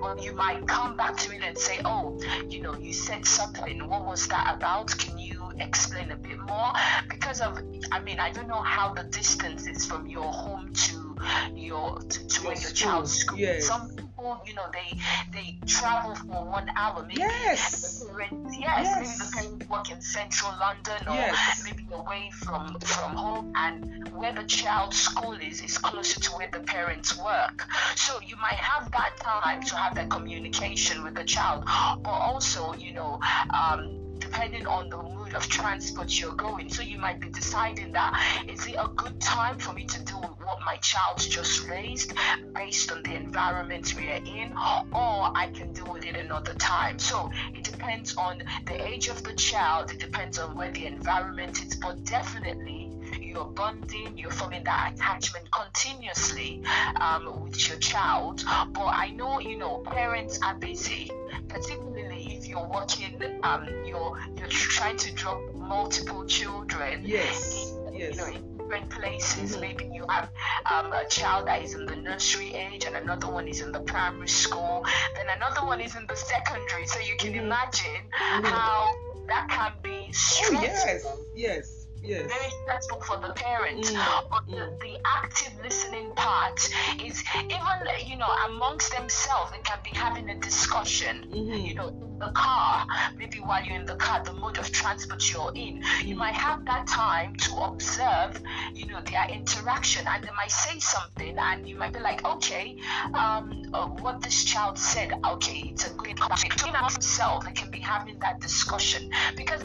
[0.00, 3.86] well, you might come back to it and say, oh, you know, you said something.
[3.86, 4.96] What was that about?
[4.98, 6.72] Can you explain a bit more?
[7.08, 7.58] Because of,
[7.92, 11.09] I mean, I don't know how the distance is from your home to
[11.54, 13.38] your to, to your your child's school.
[13.38, 13.66] Yes.
[13.66, 14.98] Some people, you know, they
[15.32, 17.04] they travel for one hour.
[17.06, 18.04] Maybe yes.
[18.04, 18.96] Parents, yes, yes.
[18.96, 21.62] Maybe the parents work in central London or yes.
[21.64, 26.48] maybe away from from home, and where the child's school is is closer to where
[26.52, 27.66] the parents work.
[27.96, 31.64] So you might have that time to have that communication with the child,
[32.02, 33.20] but also, you know,
[33.54, 36.68] um, depending on the mode of transport you're going.
[36.68, 40.14] So you might be deciding that is it a good time for me to do
[40.14, 42.12] what my child's just raised
[42.54, 44.52] based on the environment we are in,
[44.92, 46.98] or I can deal with it another time.
[46.98, 51.64] So it depends on the age of the child, it depends on where the environment
[51.64, 56.62] is, but definitely you're bonding, you're forming that attachment continuously
[57.00, 58.44] um, with your child.
[58.72, 61.10] But I know, you know, parents are busy,
[61.48, 62.19] particularly
[62.50, 67.02] you're working, um, you're you're trying to drop multiple children.
[67.04, 67.72] Yes.
[67.92, 68.16] yes.
[68.16, 69.52] You know, different places.
[69.52, 69.60] Mm-hmm.
[69.60, 70.28] Maybe you have
[70.66, 73.80] um, a child that is in the nursery age, and another one is in the
[73.80, 74.84] primary school,
[75.14, 76.86] then another one is in the secondary.
[76.86, 77.46] So you can mm-hmm.
[77.46, 78.44] imagine mm-hmm.
[78.44, 78.92] how
[79.28, 80.58] that can be stressful.
[80.58, 82.26] Oh, yes, yes yes.
[82.26, 83.90] very stressful for the parents.
[83.90, 84.30] Mm.
[84.30, 84.50] But mm.
[84.50, 86.58] The, the, active listening part
[87.02, 91.26] is even you know amongst themselves they can be having a discussion.
[91.30, 91.66] Mm-hmm.
[91.66, 92.86] You know, in the car,
[93.16, 96.64] maybe while you're in the car, the mode of transport you're in, you might have
[96.66, 98.40] that time to observe,
[98.74, 102.76] you know, their interaction, and they might say something, and you might be like, okay,
[103.14, 106.50] um, uh, what this child said, okay, it's a good conversation.
[106.56, 109.62] Between themselves, they can be having that discussion because.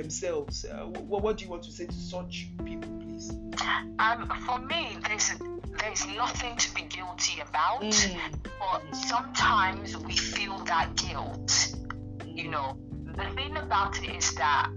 [0.00, 0.64] Themselves.
[0.64, 3.30] Uh, what, what do you want to say to such people, please?
[3.98, 5.32] Um, for me, there's
[5.78, 8.18] there's nothing to be guilty about, mm.
[8.58, 11.74] but sometimes we feel that guilt.
[12.26, 12.76] You know,
[13.16, 14.68] the thing about it is that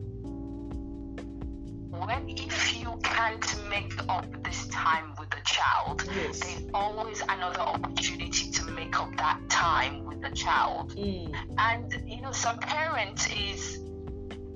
[1.89, 6.39] when if you can't make up this time with the child, yes.
[6.39, 10.95] there's always another opportunity to make up that time with the child.
[10.95, 11.33] Mm.
[11.57, 13.79] And you know, some parents is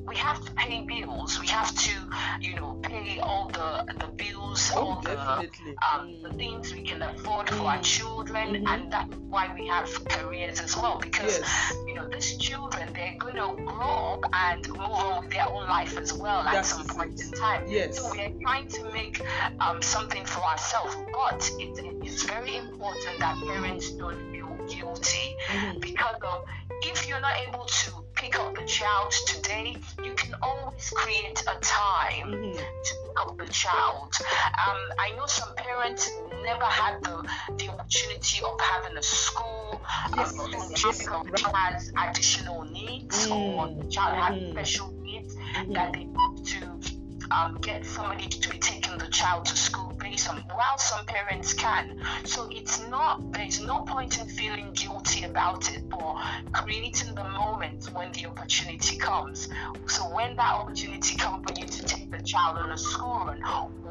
[0.08, 1.40] we have to pay bills.
[1.40, 1.92] We have to,
[2.40, 7.02] you know, pay all the the bills, oh, all the um, the things we can
[7.02, 8.68] afford for our children, mm-hmm.
[8.68, 10.98] and that's why we have careers as well.
[11.00, 11.74] Because yes.
[11.86, 15.98] you know, these children they're gonna grow up and move on with their own life
[15.98, 17.66] as well that's at some point in time.
[17.68, 17.98] Yes.
[17.98, 19.22] So we are trying to make
[19.60, 25.80] um, something for ourselves, but it, it's very important that parents don't feel guilty mm-hmm.
[25.80, 26.46] because of
[26.84, 31.60] if you're not able to pick up the child today, you can always create a
[31.62, 32.58] time mm-hmm.
[32.58, 34.12] to pick up the child.
[34.20, 36.10] Um, I know some parents
[36.44, 37.24] never had the,
[37.58, 39.82] the opportunity of having a school
[40.16, 41.08] yes.
[41.08, 43.34] um, child has additional needs mm-hmm.
[43.34, 44.44] or the child mm-hmm.
[44.44, 45.74] has special needs mm-hmm.
[45.74, 46.98] that they have to
[47.32, 49.87] um, get somebody to be taking the child to school
[50.26, 52.02] on while some parents can.
[52.26, 56.20] So it's not there's no point in feeling guilty about it or
[56.54, 59.50] creating the moment when the opportunity comes.
[59.86, 63.42] So when that opportunity comes for you to take the child on a school run,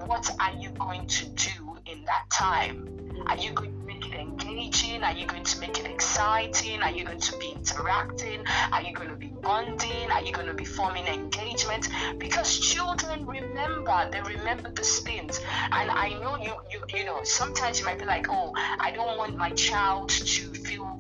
[0.07, 3.13] what are you going to do in that time?
[3.29, 3.76] Are you going
[4.19, 5.03] engaging?
[5.03, 6.83] Are you going to make it exciting?
[6.83, 8.45] Are you going to be interacting?
[8.73, 10.11] Are you going to be bonding?
[10.11, 11.89] Are you going to be forming engagement?
[12.19, 15.41] Because children remember, they remember these things.
[15.73, 19.17] And I know you, you, you know, sometimes you might be like, oh, I don't
[19.19, 20.99] want my child to feel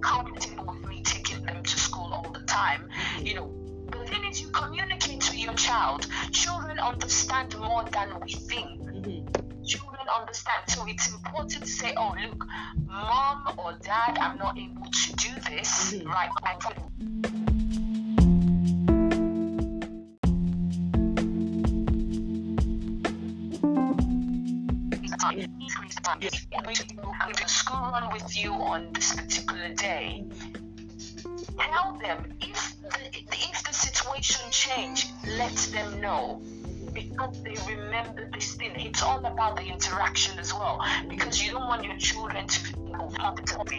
[0.00, 2.88] comfortable with me taking them to school all the time.
[3.20, 3.54] You know,
[3.90, 6.06] the thing is, you communicate to your child.
[6.32, 8.80] Children understand more than we think.
[9.66, 10.62] Children understand.
[10.68, 12.46] So it's important to say, oh, look,
[12.86, 16.08] mom or dad, I'm not able to do this mm-hmm.
[16.08, 16.58] right now.
[27.20, 30.24] I'm going to school run with you on this particular day.
[31.58, 36.42] Tell them if the, if the situation change, let them know
[36.94, 38.72] because they remember this thing.
[38.76, 40.80] It's all about the interaction as well.
[41.08, 43.10] Because you don't want your children to know,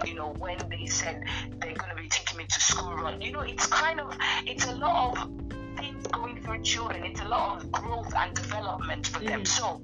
[0.06, 1.24] you know when they said
[1.60, 3.22] they're going to be taking me to school run.
[3.22, 5.30] You know, it's kind of it's a lot of
[5.78, 7.06] things going through children.
[7.06, 9.28] It's a lot of growth and development for mm.
[9.28, 9.46] them.
[9.46, 9.82] So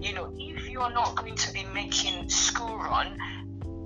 [0.00, 3.16] you know, if you're not going to be making school run,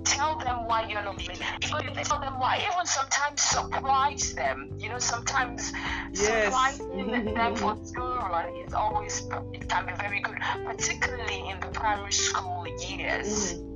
[0.09, 1.39] tell them why you're not it.
[1.61, 2.65] Tell them why.
[2.71, 4.71] Even sometimes surprise them.
[4.77, 5.71] You know, sometimes
[6.13, 6.45] yes.
[6.45, 11.67] surprising them for school run is always it can be very good, particularly in the
[11.67, 13.53] primary school years.
[13.53, 13.67] Mm-hmm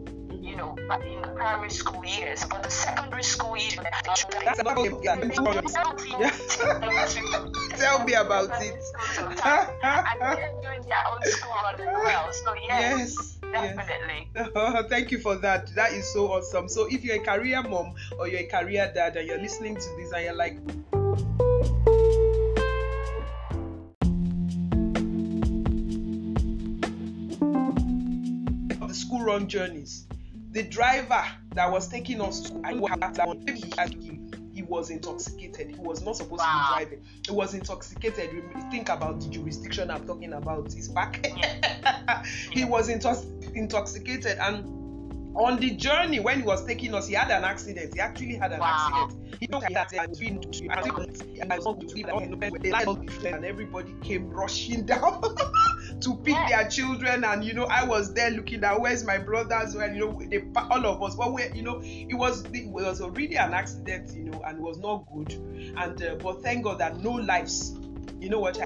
[0.42, 0.76] you know,
[1.06, 3.78] in the primary school years, but the secondary school years,
[4.46, 4.94] that's about it.
[5.04, 5.16] Yeah.
[7.78, 8.74] Tell me about it.
[9.84, 12.34] and they're doing their own school run as well.
[12.34, 13.00] So yes.
[13.00, 13.38] yes.
[13.52, 14.30] Definitely.
[14.36, 14.86] Yes.
[14.90, 15.74] Thank you for that.
[15.76, 16.70] That is so awesome.
[16.70, 19.90] So, if you're a career mom or you're a career dad and you're listening to
[19.98, 20.66] this and you're like,
[28.88, 30.06] the school run journeys
[30.52, 31.24] the driver
[31.54, 32.74] that was taking us to I
[34.54, 35.72] he was intoxicated.
[35.72, 36.74] He was not supposed wow.
[36.74, 37.06] to be driving.
[37.26, 38.44] He was intoxicated.
[38.70, 40.72] Think about the jurisdiction I'm talking about.
[40.72, 41.26] His back.
[42.52, 43.41] he was intoxicated
[44.40, 44.82] and
[45.36, 47.94] on the journey when he was taking us, he had an accident.
[47.94, 49.08] He actually had an wow.
[49.10, 49.38] accident.
[49.40, 49.92] He had
[51.40, 55.22] and I was and everybody came rushing down
[56.02, 57.24] to pick their children.
[57.24, 60.44] And you know, I was there looking at where's my brothers, well, you know, they
[60.56, 61.16] all of us.
[61.16, 64.62] But we, you know, it was it was really an accident, you know, and it
[64.62, 65.32] was not good.
[65.78, 67.74] And uh, but thank God that no lives.
[68.20, 68.58] You know what?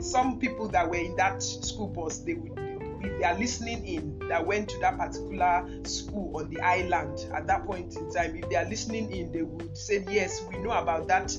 [0.00, 2.67] Some people that were in that school bus, they would
[3.00, 7.66] they are listening in that went to that particular school on the island at that
[7.66, 11.08] point in time, if they are listening in, they would say, Yes, we know about
[11.08, 11.36] that.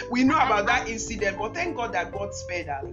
[0.10, 2.84] we know about that incident, but thank God that God spared us.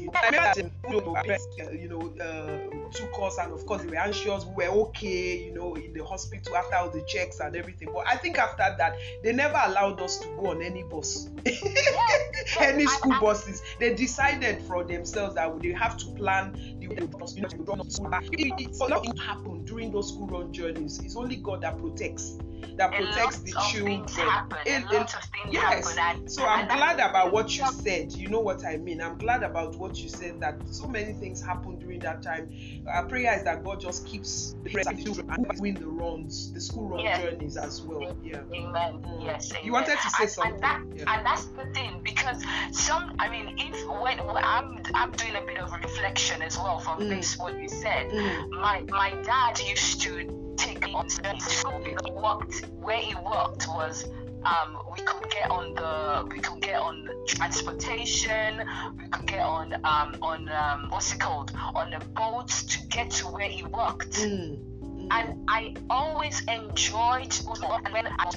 [1.71, 4.45] You know, uh, took us, and of course, we were anxious.
[4.45, 7.89] We were okay, you know, in the hospital after all the checks and everything.
[7.93, 11.29] But I think after that, they never allowed us to go on any bus,
[12.59, 13.61] any school buses.
[13.79, 19.65] They decided for themselves that they have to plan the bus, you know, to happen
[19.65, 20.99] during those school run journeys.
[20.99, 22.37] It's only God that protects
[22.79, 24.05] that protects the children.
[24.65, 25.15] It, it,
[25.51, 25.97] yes.
[25.97, 28.13] And, so I'm glad about what you said.
[28.13, 29.01] You know what I mean.
[29.01, 32.49] I'm glad about what you said that so many things happen during that time.
[32.87, 34.69] Our prayer is that God just keeps the
[35.03, 37.21] children and doing the runs, the school run yes.
[37.21, 38.15] journeys as well.
[38.23, 38.37] Yeah.
[38.53, 39.03] Amen.
[39.03, 39.25] Mm.
[39.25, 39.51] Yes.
[39.51, 39.65] Amen.
[39.65, 40.53] You wanted to say and, something.
[40.53, 41.13] And, that, yeah.
[41.13, 42.41] and that's the thing because
[42.71, 43.13] some.
[43.19, 47.01] I mean, if when, when I'm I'm doing a bit of reflection as well from
[47.01, 47.09] mm.
[47.09, 48.09] this what you said.
[48.09, 48.49] Mm.
[48.51, 54.09] My my dad used to take on school because he worked where he worked was
[54.43, 58.61] um, we could get on the we could get on transportation
[58.97, 61.53] we could get on um, on um, what's it called?
[61.75, 64.11] On the boats to get to where he worked.
[64.11, 64.78] Mm
[65.11, 67.33] and I always enjoyed
[67.91, 68.35] when I was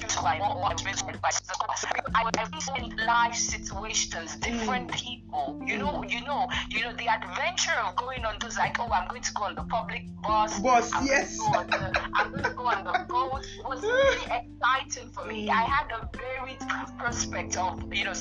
[2.14, 4.94] I was in life situations, different mm.
[4.94, 5.62] people.
[5.66, 9.08] You know, you know, you know, the adventure of going on those like, oh, I'm
[9.08, 10.58] going to go on the public bus.
[10.60, 11.38] Bus, I'm yes.
[11.38, 13.44] Going the, I'm going to go on the boat.
[13.58, 15.50] It was really exciting for me.
[15.50, 16.56] I had a very
[16.98, 18.12] prospect of, you know,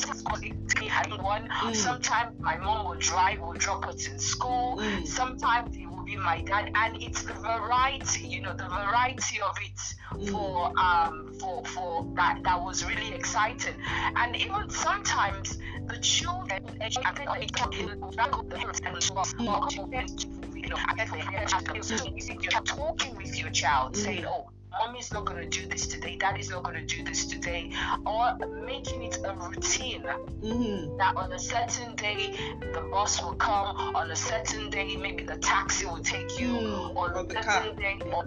[1.22, 1.48] one.
[1.50, 1.76] Mm.
[1.76, 4.78] Sometimes my mom would drive, would drop us in school.
[4.78, 5.08] Mm.
[5.08, 6.72] Sometimes it be my dad.
[6.76, 9.80] And it's the variety you know the variety of it
[10.14, 10.30] mm.
[10.32, 13.76] for um for for that that was really exciting.
[14.16, 15.58] And even sometimes
[15.88, 19.04] the children I think of the hook and
[22.44, 24.50] you're talking with your child saying oh
[24.80, 27.72] mommy's not going to do this today, daddy's not going to do this today,
[28.06, 30.98] or making it a routine mm-hmm.
[30.98, 32.36] that on a certain day
[32.74, 36.96] the bus will come, on a certain day maybe the taxi will take you, mm,
[36.96, 37.74] on a certain car.
[37.74, 38.24] day, or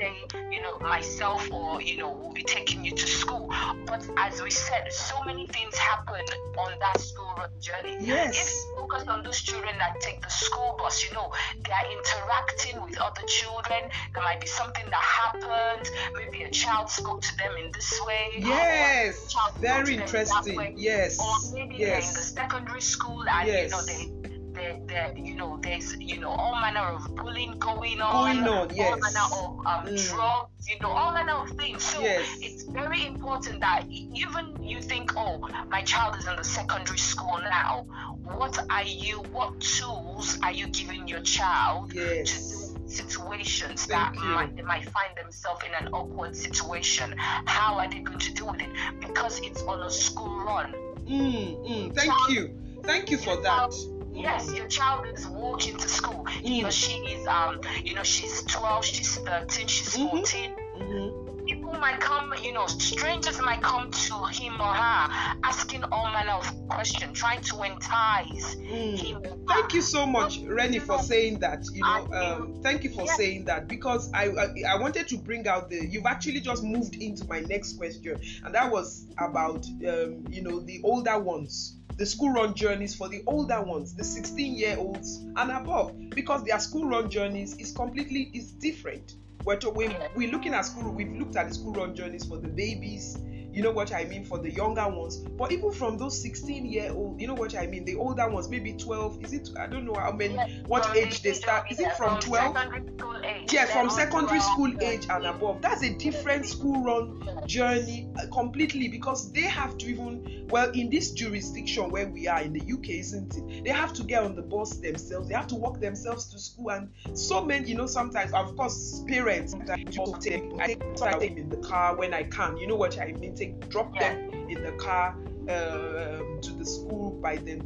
[0.00, 0.16] day,
[0.50, 3.52] you know, myself or, you know, will be taking you to school.
[3.86, 6.24] But as we said, so many things happen
[6.58, 7.98] on that school run journey.
[8.00, 8.36] Yes.
[8.36, 11.32] If you focus on those children that take the school bus, you know,
[11.64, 13.90] they are interacting with other children.
[14.14, 15.90] There might be something that happened.
[16.14, 18.30] Maybe a child spoke to them in this way.
[18.38, 19.34] Yes.
[19.58, 20.74] Very interesting.
[20.76, 21.18] Yes.
[21.20, 21.88] Or maybe yes.
[21.88, 23.70] they're in the secondary school and, yes.
[23.70, 28.00] you know, they there, there, you know, there's, you know, all manner of bullying going
[28.00, 28.92] on, going on, yes.
[28.92, 30.08] all manner of um, Mm.
[30.10, 31.82] drugs, you know, all manner of things.
[31.82, 32.26] So Yes.
[32.40, 37.38] it's very important that even you think, oh, my child is in the secondary school
[37.42, 37.84] now.
[38.22, 39.16] What are you?
[39.32, 42.30] What tools are you giving your child to Yes.
[42.30, 47.14] do situations Thank that might, they might find themselves in an awkward situation?
[47.46, 48.70] How are they going to deal with it?
[49.00, 50.74] Because it's on a school run.
[51.06, 51.94] Mm, mm.
[51.94, 52.56] Thank you.
[52.82, 53.72] Thank you for that.
[54.12, 56.24] Yes, your child is walking to school.
[56.26, 56.72] He or Mm.
[56.72, 60.10] she is, um, you know, she's 12, she's 13, she's Mhm.
[60.10, 60.54] 14.
[60.78, 61.46] Mhm.
[61.46, 66.32] People might come, you know, strangers might come to him or her asking all manner
[66.32, 68.98] of questions, trying to entice Mm.
[68.98, 69.22] him.
[69.48, 71.64] Thank you so much, Renny, for saying that.
[71.72, 73.16] You know, um, thank you for Yes.
[73.16, 75.84] saying that because I, I I wanted to bring out the.
[75.86, 80.60] You've actually just moved into my next question, and that was about um, you know
[80.60, 85.18] the older ones, the school run journeys for the older ones, the 16 year olds
[85.36, 89.16] and above, because their school run journeys is completely is different.
[89.44, 90.90] We're, to, we, we're looking at school.
[90.94, 93.18] We've looked at the school run journeys for the babies.
[93.52, 96.92] You know what I mean for the younger ones, but even from those 16 year
[96.92, 99.24] old, you know what I mean, the older ones, maybe 12.
[99.24, 99.48] Is it?
[99.58, 100.34] I don't know how many.
[100.34, 101.70] Yes, what age they start?
[101.70, 102.54] Is it from 12?
[102.54, 103.46] Secondary.
[103.50, 105.62] Yeah, from secondary school age and above.
[105.62, 110.90] That's a different school run journey uh, completely because they have to even well in
[110.90, 113.64] this jurisdiction where we are in the UK, isn't it?
[113.64, 115.28] They have to get on the bus themselves.
[115.28, 119.02] They have to walk themselves to school, and so many, you know, sometimes of course
[119.08, 122.56] parents sometimes take I take I take them in the car when I can.
[122.56, 123.34] You know what I mean?
[123.40, 125.16] Take drop them in the car
[125.48, 127.60] um, to the school by them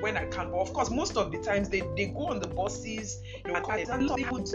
[0.00, 0.52] when I can.
[0.52, 3.20] But of course, most of the times they, they go on the buses.
[3.44, 4.50] You know, and a lot of people it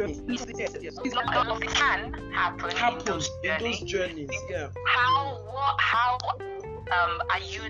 [1.74, 3.80] can happen, in those in journeys.
[3.80, 4.30] those journeys.
[4.50, 4.68] Yeah.
[4.88, 7.64] how what how um are you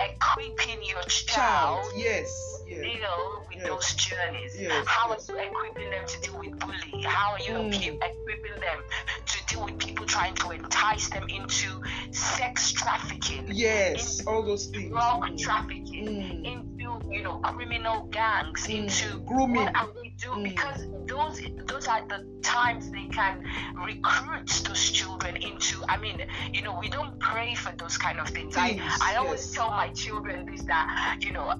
[0.00, 1.92] equipping your child, Child.
[1.96, 2.62] Yes.
[2.66, 2.82] Yeah.
[2.82, 3.66] deal with Yes.
[3.66, 5.28] those journeys Yes, how yes.
[5.28, 7.74] are you equipping them to deal with bullying how are you Mm.
[7.74, 8.78] equi- equipping them
[9.26, 11.82] to deal with people trying to entice them into
[12.12, 14.24] sex trafficking Yes.
[14.26, 14.90] All those things.
[14.90, 15.38] drug Mm.
[15.38, 16.79] trafficking Mm.
[16.96, 18.78] Into you know criminal gangs Mm.
[18.84, 19.64] into Grooming.
[19.64, 20.48] what are they doing Mm.
[20.50, 23.44] because those those are the times they can
[23.84, 26.18] recruit those children into i mean
[26.52, 29.52] you know we don't pray for those kind of things, Things, i i always yes.
[29.54, 31.54] tell my children this that you know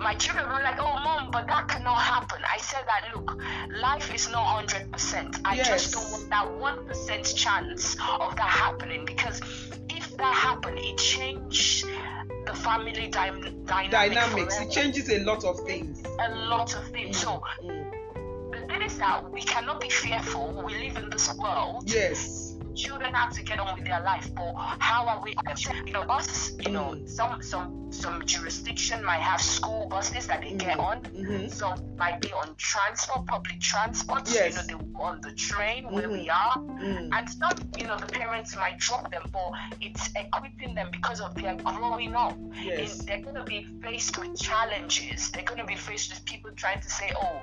[0.00, 3.38] my children were like, "Oh, mom, but that cannot happen." I said that look,
[3.82, 5.36] life is not hundred percent.
[5.44, 5.68] I Yes.
[5.68, 9.42] just don't want that one percent chance of that happening because
[9.90, 11.84] if that happened, it changed
[12.46, 14.60] the family dy- dynamic Dynamics.
[14.60, 16.02] It changes a lot of things.
[16.20, 17.18] a lot of things.
[17.18, 17.90] So Mm.
[18.52, 20.62] the thing is that we cannot be fearful.
[20.64, 21.84] We live in this world.
[21.86, 22.56] Yes.
[22.74, 25.34] Children have to get on with their life, but how are we?
[25.86, 26.52] You know, us.
[26.64, 27.08] You know, Mm.
[27.08, 30.84] some some some jurisdiction might have school buses that they get Mhm.
[30.84, 31.02] on.
[31.02, 31.50] Mhm.
[31.52, 34.30] Some might be on transport, public transport.
[34.30, 34.54] Yes.
[34.68, 36.12] You know, they on the train where Mhm.
[36.12, 37.08] we are, Mm.
[37.12, 41.34] and some, you know, the parents might drop them, but it's equipping them because of
[41.34, 42.36] their growing up.
[42.54, 42.98] Yes.
[42.98, 45.30] They're going to be faced with challenges.
[45.32, 47.40] They're going to be faced with people trying to say, "Oh,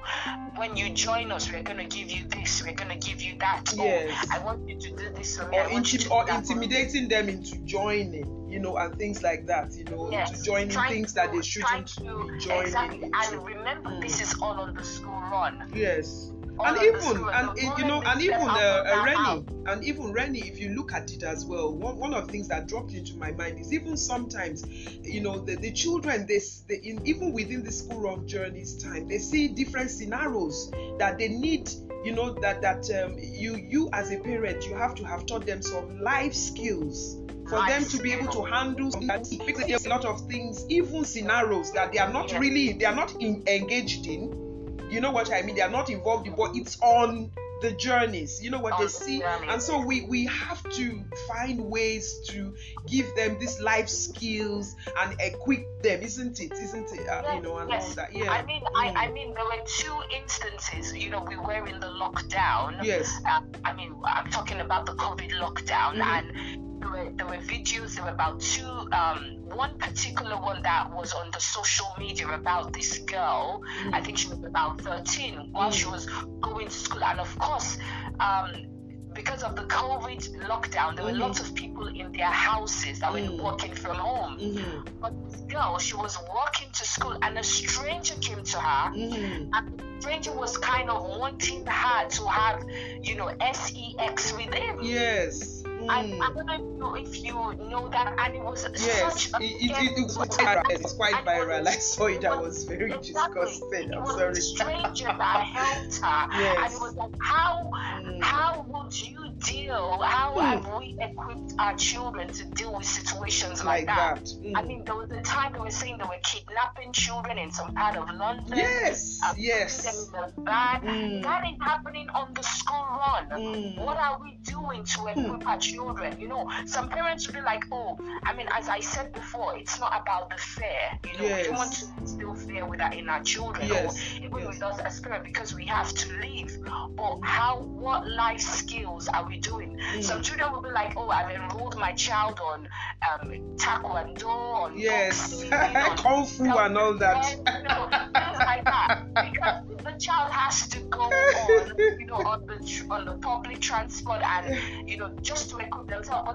[0.56, 2.64] when you join us, we're going to give you this.
[2.64, 3.64] We're going to give you that.
[3.76, 4.28] Yes.
[4.32, 5.39] Oh, I want you to do this.
[5.39, 8.49] Or, I want you to intim- do or that for me." intimidating them into joining,
[8.49, 10.32] you know, and things like that, you know, Yes.
[10.39, 12.01] to joining Trying things that they shouldn't to-
[12.32, 12.61] be joining.
[12.63, 13.03] Exactly.
[13.03, 13.34] into.
[13.34, 14.01] And remember, Mm.
[14.01, 15.70] this is all on the school run.
[15.76, 16.32] Yes.
[16.60, 20.39] And even and it- you know and even uh, of uh, Renny and even Renny
[20.47, 23.16] if you look at it as well one, one of the things that dropped into
[23.18, 24.66] my mind is even sometimes
[25.03, 29.08] you know the, the children they, they in, even within the school run journeys time
[29.08, 31.70] they see different scenarios that they need
[32.03, 35.45] you know that that um, you you as a parent you have to have taught
[35.45, 37.18] them some life skills
[37.49, 41.05] for Life them to be able to handle that because a lot of things even
[41.05, 44.47] scenarios that they are not really they are not in, engaged in
[44.90, 45.56] you know what I mean?
[45.56, 47.32] They are not involved but it's on
[47.62, 48.40] the journeys.
[48.42, 52.54] You know what they the see, and so we we have to find ways to
[52.88, 56.52] give them these life skills and equip them, isn't it?
[56.52, 57.08] Isn't it?
[57.08, 57.96] Uh, you know, and all yes.
[57.96, 58.14] that.
[58.16, 58.30] Yeah.
[58.32, 58.76] I mean, Mm.
[58.76, 60.96] I, I mean, there were two instances.
[60.96, 62.84] You know, we were in the lockdown.
[62.84, 63.12] yes.
[63.28, 66.02] Uh, I mean, I'm talking about the COVID lockdown, Mhm.
[66.18, 67.96] and there were there were videos.
[67.96, 68.66] There were about two.
[68.92, 73.64] Um, one particular one that was on the social media about this girl.
[73.84, 73.94] Mm.
[73.94, 75.74] I think she was about 13 while mm.
[75.74, 76.06] she was
[76.42, 77.78] going to school, and of course.
[78.20, 78.68] Um,
[79.14, 81.22] because of the COVID lockdown, there were mm-hmm.
[81.22, 83.38] lots of people in their houses that mm-hmm.
[83.38, 84.38] were working from home.
[84.38, 85.00] Mm-hmm.
[85.02, 89.50] But this girl, she was walking to school, and a stranger came to her, mm-hmm.
[89.56, 92.64] and the stranger was kind of wanting her to have,
[93.02, 94.80] you know, sex with him.
[94.84, 95.57] Yes.
[95.90, 99.72] I, I don't know if you know that, and it was yes, such a it,
[99.72, 100.64] it, it, was quite viral.
[100.70, 101.68] It's quite viral.
[101.68, 102.26] I saw it.
[102.26, 103.42] I was very exactly.
[103.42, 103.94] disgusted.
[103.94, 104.32] I'm sorry.
[104.32, 106.58] A stranger that helped her, yes.
[106.64, 108.22] and it was like, how mm.
[108.22, 110.02] how would you deal?
[110.02, 110.42] How mm.
[110.42, 114.26] have we equipped our children to deal with situations like, like that?
[114.26, 114.44] that.
[114.44, 114.54] Mm.
[114.56, 117.74] I mean, there was a time they were saying they were kidnapping children in some
[117.74, 118.58] part of London.
[118.58, 119.84] Yes, uh, yes.
[119.84, 120.82] Them in the van.
[120.82, 121.24] Mm.
[121.24, 123.30] That is happening on the school run.
[123.30, 123.78] Mm.
[123.80, 125.26] What are we doing to mm.
[125.26, 125.77] equip our children?
[126.20, 129.80] You know, some parents will be like, oh, I mean, as I said before, it's
[129.80, 130.68] not about the fear.
[131.06, 131.48] You know, yes.
[131.48, 133.96] we want to instill fear with our, in our children yes.
[133.96, 134.48] or even yes.
[134.48, 136.58] with us as parents because we have to live.
[136.96, 139.78] But how, what life skills are we doing?
[139.78, 140.04] Mm.
[140.04, 142.68] Some children will be like, oh, I've enrolled my child on
[143.08, 147.32] um, taekwondo, on yes, boxing, on kung fu, and all that.
[147.32, 149.06] you know, things like that.
[149.14, 154.22] Because the child has to go on, you know, on the on the public transport
[154.22, 154.58] and
[154.90, 155.88] you know just to But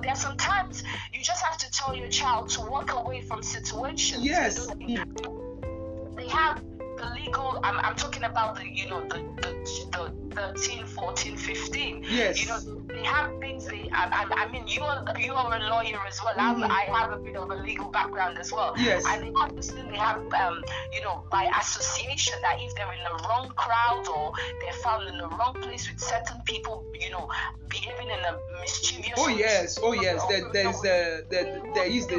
[0.02, 4.24] there are sometimes you just have to tell your child to walk away from situations.
[4.24, 4.66] Yes.
[6.16, 6.62] They have
[7.02, 9.52] the legal I'm, I'm talking about the you know the, the,
[9.92, 12.40] the 13 14 15 yes.
[12.40, 16.00] You know they have things they I, I, mean you are you are a lawyer
[16.06, 16.34] as well.
[16.34, 16.64] Mm-hmm.
[16.64, 18.74] I have a bit of a legal background as well.
[18.78, 19.04] Yes.
[19.06, 22.92] And they have this thing they have um you know by association that if they're
[22.92, 27.10] in the wrong crowd or they're found in the wrong place with certain people you
[27.10, 27.28] know
[27.68, 29.78] behaving in a mischievous oh yes.
[29.82, 30.24] Oh yes.
[30.28, 32.16] There, there's the, the there is the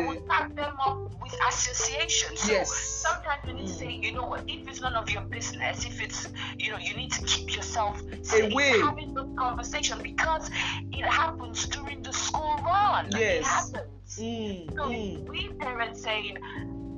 [0.55, 2.35] them up with association.
[2.35, 2.71] So yes.
[2.71, 6.01] sometimes you need to say you know what if it's none of your business if
[6.01, 10.49] it's you know you need to keep yourself safe away having the conversation because
[10.91, 13.07] it happens during the school run.
[13.11, 13.37] Yes.
[13.37, 14.17] it happens.
[14.19, 15.29] Mm, so mm.
[15.29, 16.39] we parents saying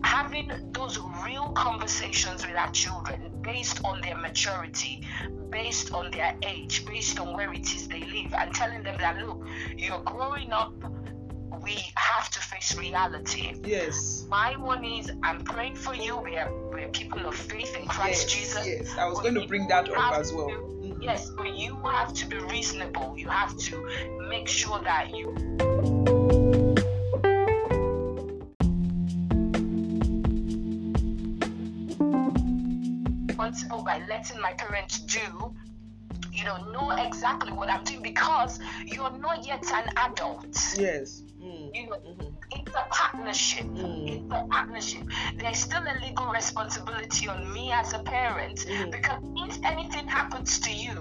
[0.05, 5.05] having those real conversations with our children based on their maturity,
[5.49, 9.17] based on their age, based on where it is they live, and telling them that
[9.25, 9.45] look,
[9.75, 10.73] you're growing up
[11.63, 13.53] we have to face reality.
[13.63, 14.25] Yes.
[14.29, 16.17] My one is I'm praying for you.
[16.17, 18.67] We are, we're people of faith in Christ yes, Jesus.
[18.67, 20.47] Yes, I was going to bring that up as well.
[20.47, 21.01] To, mm-hmm.
[21.01, 23.17] Yes, but you have to be reasonable.
[23.17, 23.87] You have to
[24.29, 25.35] make sure that you.
[33.45, 35.53] responsible by letting my parents do
[36.31, 41.21] you know know exactly what i'm doing because you're not yet an adult yes
[41.75, 42.27] you know, mm-hmm.
[42.51, 43.65] it's a partnership.
[43.65, 44.07] Mm.
[44.07, 45.03] It's a partnership.
[45.37, 48.91] There's still a legal responsibility on me as a parent mm.
[48.91, 50.93] because if anything happens to you,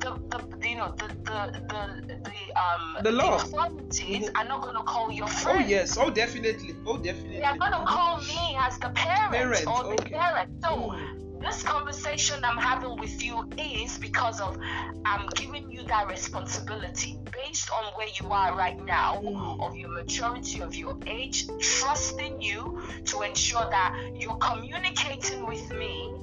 [0.00, 4.36] the, the you know the the the, the um the law authorities mm-hmm.
[4.36, 5.64] are not going to call your friend.
[5.64, 7.38] Oh yes, oh definitely, oh definitely.
[7.38, 9.66] They are going to call me as the parent, parent.
[9.66, 10.14] or the okay.
[10.14, 10.50] parent.
[10.62, 10.68] So.
[10.68, 14.58] Mm this conversation I'm having with you is because of
[15.04, 19.66] I'm giving you that responsibility based on where you are right now, mm.
[19.66, 26.14] of your maturity, of your age, trusting you to ensure that you're communicating with me.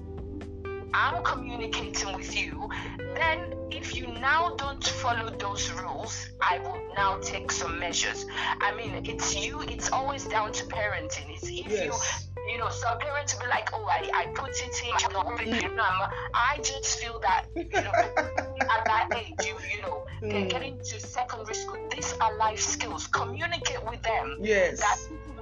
[0.94, 2.70] I'm communicating with you.
[3.16, 8.26] Then, if you now don't follow those rules, I will now take some measures.
[8.62, 11.36] I mean, it's you, it's always down to parenting.
[11.36, 11.86] It's if yes.
[11.86, 15.14] you you know, some parents will be like, oh, I, I put it in, I'm
[15.14, 16.10] not mm.
[16.34, 20.50] I just feel that, you know, at that age, you, you know, mm.
[20.50, 23.08] getting to secondary school, these are life skills.
[23.08, 24.38] Communicate with them.
[24.40, 24.80] Yes.
[24.80, 24.98] That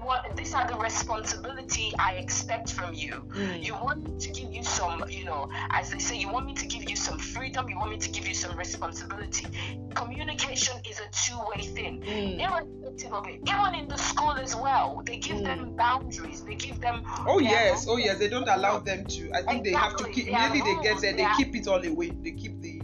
[0.06, 3.26] what these are the responsibility I expect from you.
[3.30, 3.64] Mm.
[3.64, 6.54] You want me to give you some, you know, as they say, you want me
[6.54, 9.48] to give you some freedom, you want me to give you some responsibility.
[9.96, 12.02] Communication is a two-way thing.
[12.02, 12.40] Mm.
[12.40, 13.40] Irrespective of it.
[13.48, 15.46] Even in the school as well, they give mm.
[15.46, 16.44] them boundaries.
[16.44, 19.32] They give them Oh yes, oh yes, they don't allow them to.
[19.34, 19.72] I think exactly.
[19.72, 22.12] they have to keep immediately they get there, they keep it all away.
[22.22, 22.75] They keep the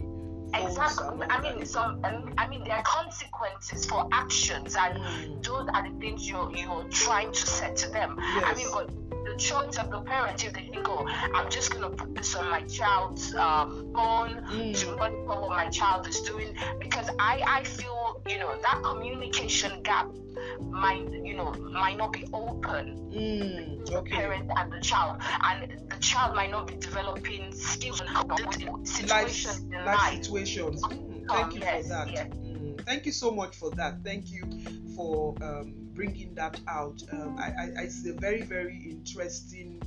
[0.54, 1.26] Exactly.
[1.30, 2.04] I mean, some.
[2.36, 5.42] I mean, there are consequences for actions, and mm.
[5.42, 8.16] those are the things you're you're trying to set to them.
[8.18, 8.44] Yes.
[8.46, 8.90] I mean, but
[9.24, 12.50] the choice of the parent, if they think, oh, I'm just gonna put this on
[12.50, 14.78] my child's um, phone mm.
[14.80, 19.82] to monitor what my child is doing, because I I feel you know that communication
[19.82, 20.08] gap
[20.60, 24.10] might you know might not be open mm, to okay.
[24.10, 29.64] the parent and the child and the child might not be developing skills and situations
[29.72, 32.28] life, life situations mm, thank you yes, for that yes.
[32.28, 34.42] mm, thank you so much for that thank you
[34.96, 37.02] for um, bringing that out.
[37.12, 39.82] Um, I, I, it's a very, very interesting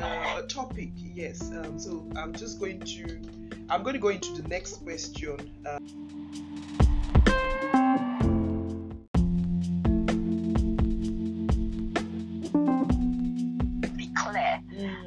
[0.00, 0.90] uh, topic.
[0.96, 1.50] Yes.
[1.50, 3.20] Um, so I'm just going to
[3.68, 5.50] I'm going to go into the next question.
[5.64, 5.78] Uh,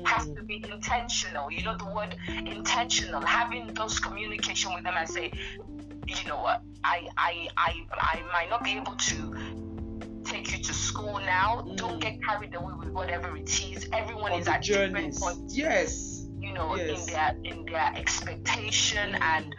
[0.06, 1.52] has to be intentional.
[1.52, 3.22] You know the word intentional.
[3.22, 5.32] Having those communication with them and say,
[6.08, 9.36] you know what, I I I I might not be able to
[10.44, 11.64] take you to school now.
[11.68, 11.78] Mm.
[11.78, 13.88] Don't get carried away with whatever it is.
[13.92, 15.18] Everyone On is at journeys.
[15.18, 15.58] different points.
[15.58, 16.26] Yes.
[16.40, 17.08] You know, yes.
[17.08, 19.56] in their in their expectation and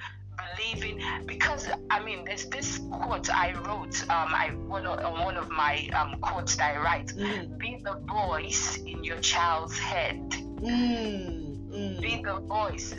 [0.56, 5.36] believing because I mean there's this quote I wrote um I one of, on one
[5.36, 7.56] of my um quotes that I write mm.
[7.58, 11.70] be the voice in your child's head mm.
[11.70, 12.00] Mm.
[12.00, 12.94] be the voice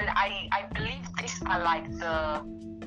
[0.00, 2.42] and I I believe these are like the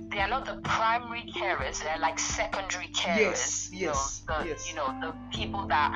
[0.09, 3.19] they are not the primary carers they're like secondary carers.
[3.19, 4.69] yes yes know, the, yes.
[4.69, 5.91] you know the people that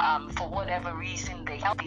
[0.00, 1.80] um, for whatever reason they help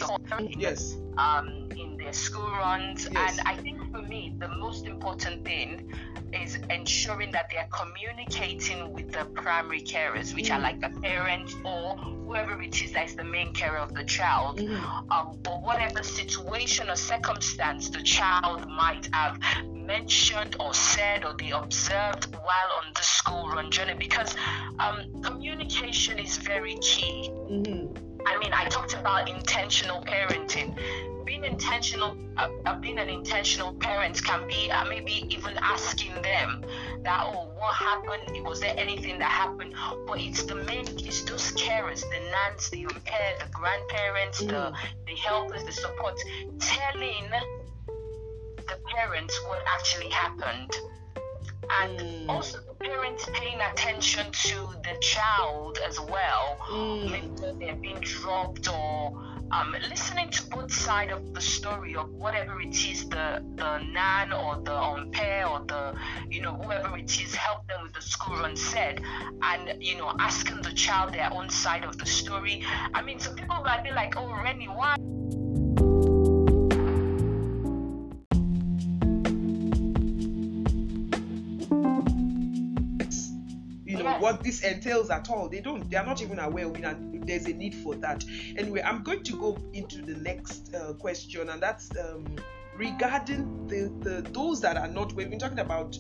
[0.57, 0.95] yes.
[1.17, 3.37] Um, in their school runs yes.
[3.37, 5.91] and i think for me the most important thing
[6.33, 10.55] is ensuring that they are communicating with the primary carers, which mm.
[10.55, 14.03] are like the parents or whoever it is that is the main carer of the
[14.03, 15.11] child, mm.
[15.11, 19.39] um, or whatever situation or circumstance the child might have
[19.73, 24.35] mentioned or said or they observed while on the school run journey because
[24.79, 27.29] um, communication is very key.
[27.33, 27.97] Mm-hmm.
[28.25, 30.77] I mean, I talked about intentional parenting
[31.25, 36.63] being intentional uh, uh, being an intentional parent can be uh, maybe even asking them
[37.03, 39.73] that oh what happened was there anything that happened
[40.07, 44.49] but it's the main it's those carers the nans the au the grandparents mm.
[44.49, 44.73] the
[45.07, 46.17] the helpers the support
[46.59, 47.25] telling
[48.57, 50.75] the parents what actually happened
[51.81, 52.29] and mm.
[52.29, 57.11] also the parents paying attention to the child as well mm.
[57.11, 62.61] maybe they're being dropped or um, listening to both sides of the story of whatever
[62.61, 65.93] it is the the nan or the pair or the
[66.29, 69.01] you know whoever it is help them with the school run said
[69.43, 72.63] and you know asking the child their own side of the story.
[72.93, 74.95] I mean some people might be like oh Renny why
[84.43, 85.49] this entails at all.
[85.49, 85.89] They don't.
[85.89, 88.23] They are not even aware of when there's a need for that.
[88.57, 92.25] Anyway, I'm going to go into the next uh, question, and that's um,
[92.75, 95.13] regarding the, the those that are not.
[95.13, 95.97] We've been talking about.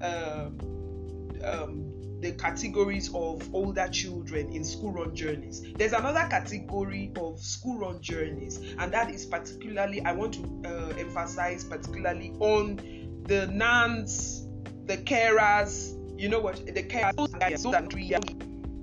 [0.00, 0.50] Uh,
[1.44, 5.62] um, the categories of older children in school run journeys.
[5.74, 10.94] There's another category of school run journeys, and that is particularly, I want to uh,
[10.96, 14.46] emphasize particularly on the nuns,
[14.86, 18.12] the carers, you know what the care guys so three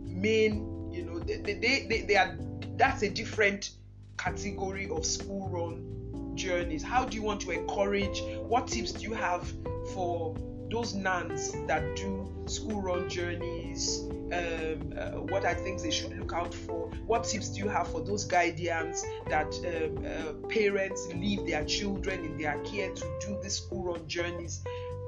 [0.05, 2.37] main you know they, they, they, they are
[2.77, 3.71] that's a different
[4.17, 6.83] category of school run journeys.
[6.83, 9.51] How do you want to encourage what tips do you have
[9.93, 10.35] for
[10.69, 14.07] those nuns that do school run journeys?
[14.31, 16.89] Um, uh, what are things they should look out for?
[17.05, 22.23] What tips do you have for those guardians that um, uh, parents leave their children
[22.23, 24.63] in their care to do these school run journeys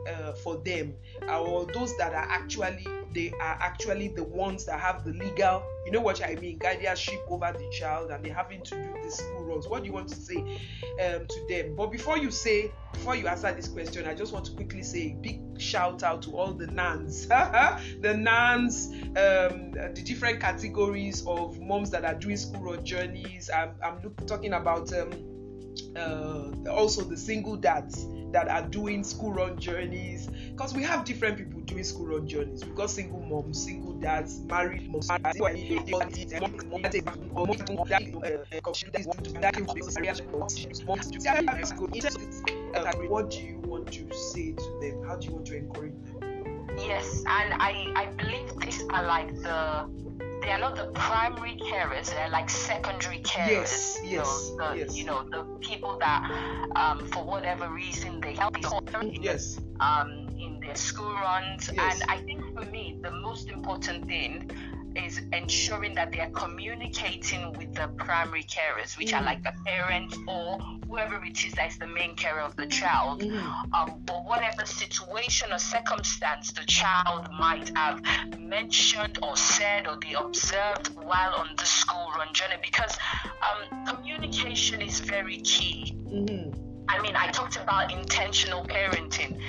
[0.07, 0.93] uh, for them
[1.29, 5.91] or those that are actually they are actually the ones that have the legal you
[5.91, 9.43] know what i mean guardianship over the child and they're having to do the school
[9.43, 9.67] runs.
[9.67, 11.75] What do you want to say um, to them?
[11.75, 15.11] But before you say before you answer this question i just want to quickly say
[15.11, 17.27] a big shout out to all the nans.
[18.01, 23.49] The nans um, the different categories of moms that are doing school run journeys.
[23.49, 25.32] I'm, I'm look, talking about um,
[25.95, 31.37] uh, also the single dads that are doing school run journeys because we have different
[31.37, 32.65] people doing school run journeys.
[32.65, 35.07] We've got single moms, single dads, married moms.
[35.09, 35.23] What
[43.29, 45.03] do you want to say to them?
[45.07, 46.19] How do you want to encourage them?
[46.77, 49.87] Yes, and I, I believe these are like the
[50.43, 54.77] they are not the primary carers they're like secondary carers yes you yes, know, the,
[54.79, 54.97] yes.
[54.97, 56.21] you know the people that
[56.75, 58.55] um, for whatever reason they help
[59.21, 62.01] yes um, in their school runs yes.
[62.01, 64.49] and i think for me the most important thing
[64.95, 69.19] is ensuring that they are communicating with the primary carers, which mm.
[69.19, 72.65] are like the parents or whoever it is that is the main carer of the
[72.67, 73.73] child, mm.
[73.73, 78.01] um, or whatever situation or circumstance the child might have
[78.39, 82.97] mentioned or said or they observed while on the school run run journey because
[83.41, 85.95] um, communication is very key.
[86.07, 86.59] Mm-hmm.
[86.87, 89.39] I mean, I talked about intentional parenting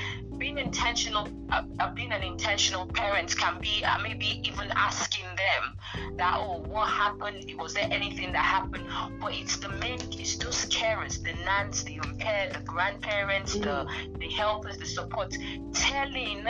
[0.44, 6.16] being intentional, uh, uh, being an intentional parent can be uh, maybe even asking them
[6.18, 7.50] that, oh, what happened?
[7.58, 8.84] Was there anything that happened?
[9.22, 13.62] But it's the main, it's those carers, the nans, the au pair, the grandparents, mm.
[13.62, 15.34] the the helpers, the support,
[15.72, 16.44] telling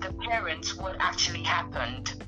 [0.00, 2.24] the parents what actually happened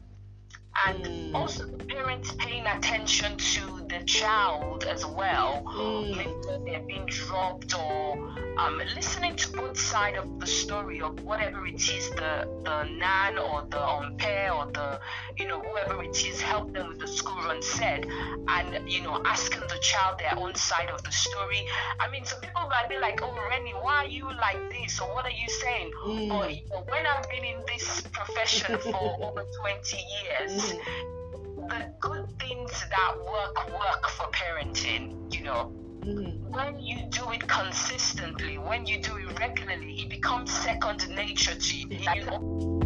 [0.87, 1.35] and mm.
[1.35, 5.63] also the parents paying attention to the child as well.
[5.67, 6.65] Mm.
[6.67, 8.17] They're being dropped or
[8.59, 13.39] um, listening to both sides of the story of whatever it is the the nan
[13.39, 14.99] or the au pair or the
[15.37, 18.07] you know whoever it is help them with the school run said
[18.49, 21.67] and you know asking the child their own side of the story.
[22.01, 25.01] I mean some people might be like, Oh Renny, why are you like this?
[25.01, 25.91] Or what are you saying?
[26.05, 26.35] Mm.
[26.35, 31.69] Or you know, when I've been in this profession for over 20 years, mm.
[31.69, 35.73] the good things that work work for parenting, you know.
[36.01, 36.53] Mm-hmm.
[36.55, 41.77] When you do it consistently, when you do it regularly, it becomes second nature to
[41.77, 42.77] you.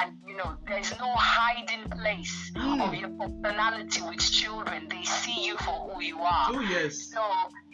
[0.00, 2.63] and you know there's no hiding place mm.
[2.80, 7.20] Of your personality with children they see you for who you are oh yes so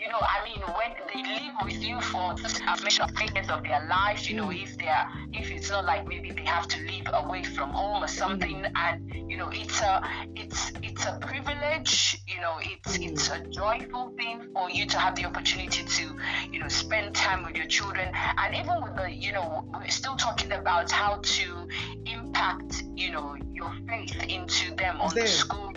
[0.01, 3.11] you know, I mean, when they live with you for a measure of
[3.51, 4.63] of their life, you know, mm.
[4.63, 8.09] if they're, if it's not like maybe they have to live away from home or
[8.09, 8.73] something, mm.
[8.77, 10.03] and you know, it's a,
[10.35, 13.11] it's, it's a privilege, you know, it's, mm.
[13.11, 16.17] it's a joyful thing for you to have the opportunity to,
[16.51, 20.17] you know, spend time with your children, and even with the, you know, we're still
[20.17, 21.69] talking about how to
[22.07, 25.72] impact, you know, your faith into them on the school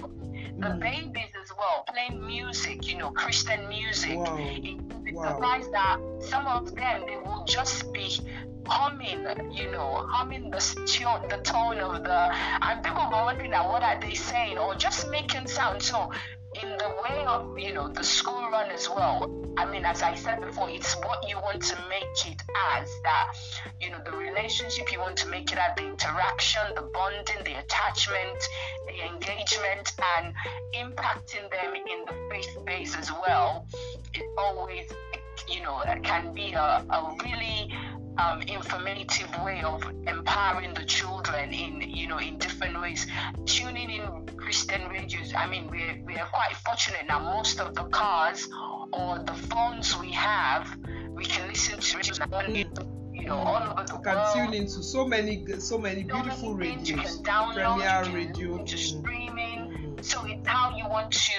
[0.64, 0.80] the mm.
[0.80, 4.18] babies as well playing music, you know, Christian music.
[4.18, 4.38] Wow.
[4.40, 5.60] It, wow.
[5.72, 8.20] that some of them they will just be
[8.66, 13.68] humming, you know, humming the tune, the tone of the, and people are wondering at
[13.68, 15.82] what are they saying, or just making sound.
[15.82, 16.12] So
[16.62, 20.14] in the way of you know the school run as well i mean as i
[20.14, 22.42] said before it's what you want to make it
[22.74, 23.34] as that
[23.80, 27.58] you know the relationship you want to make it as the interaction the bonding the
[27.60, 28.44] attachment
[28.88, 30.34] the engagement and
[30.76, 33.68] impacting them in the faith base as well.
[34.14, 34.86] It always
[35.48, 37.74] you know can be a, a really
[38.18, 43.08] um, informative way of empowering the children in you know in different ways
[43.46, 48.48] tuning in christian radios i mean we're, we're quite fortunate now most of the cars
[48.92, 50.78] or the phones we have
[51.12, 52.70] we can listen to radios.
[53.14, 54.36] you know all over the you can world.
[54.36, 59.53] tune into so many so many beautiful radios you can download premier you radio streaming.
[60.04, 61.34] So it's how you want to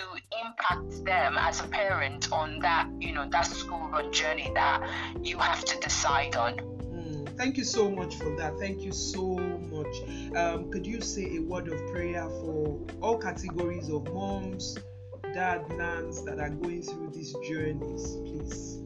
[0.44, 4.82] impact them as a parent on that, you know, that school run journey that
[5.22, 6.54] you have to decide on.
[6.54, 8.58] Mm, thank you so much for that.
[8.58, 10.34] Thank you so much.
[10.34, 14.78] Um, could you say a word of prayer for all categories of moms,
[15.34, 18.80] dad, nans that are going through these journeys, please?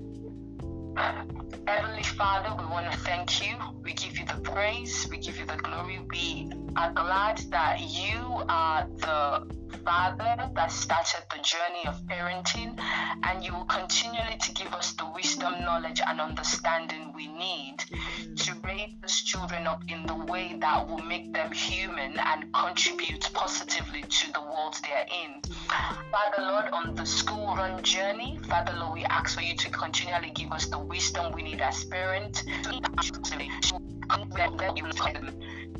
[1.68, 3.54] Heavenly Father, we want to thank you.
[3.82, 5.06] We give you the praise.
[5.10, 6.00] We give you the glory.
[6.10, 9.46] We are glad that you are the
[9.88, 12.78] Father that started the journey of parenting,
[13.22, 18.34] and you will continually to give us the wisdom, knowledge, and understanding we need mm-hmm.
[18.34, 23.30] to raise these children up in the way that will make them human and contribute
[23.32, 25.40] positively to the world they're in.
[25.40, 26.10] Mm-hmm.
[26.10, 30.32] Father Lord, on the school run journey, Father Lord, we ask for you to continually
[30.34, 32.44] give us the wisdom we need as parents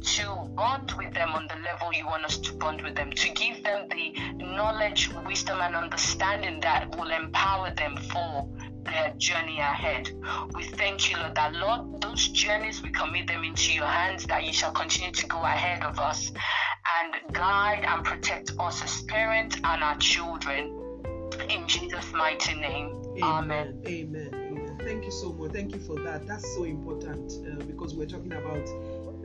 [0.03, 3.29] to bond with them on the level you want us to bond with them, to
[3.31, 3.98] give them the
[4.37, 8.49] knowledge, wisdom, and understanding that will empower them for
[8.85, 10.11] their journey ahead.
[10.55, 14.45] We thank you, Lord, that Lord, those journeys we commit them into your hands, that
[14.45, 16.31] you shall continue to go ahead of us
[17.01, 20.75] and guide and protect us as parents and our children.
[21.51, 22.95] In Jesus' mighty name.
[23.23, 23.81] Amen.
[23.85, 23.85] Amen.
[23.87, 24.31] Amen.
[24.35, 24.79] Amen.
[24.81, 25.53] Thank you so much.
[25.53, 26.27] Thank you for that.
[26.27, 28.67] That's so important uh, because we're talking about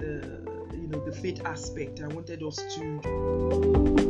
[0.02, 2.02] uh, you know the faith aspect.
[2.02, 4.03] I wanted us to.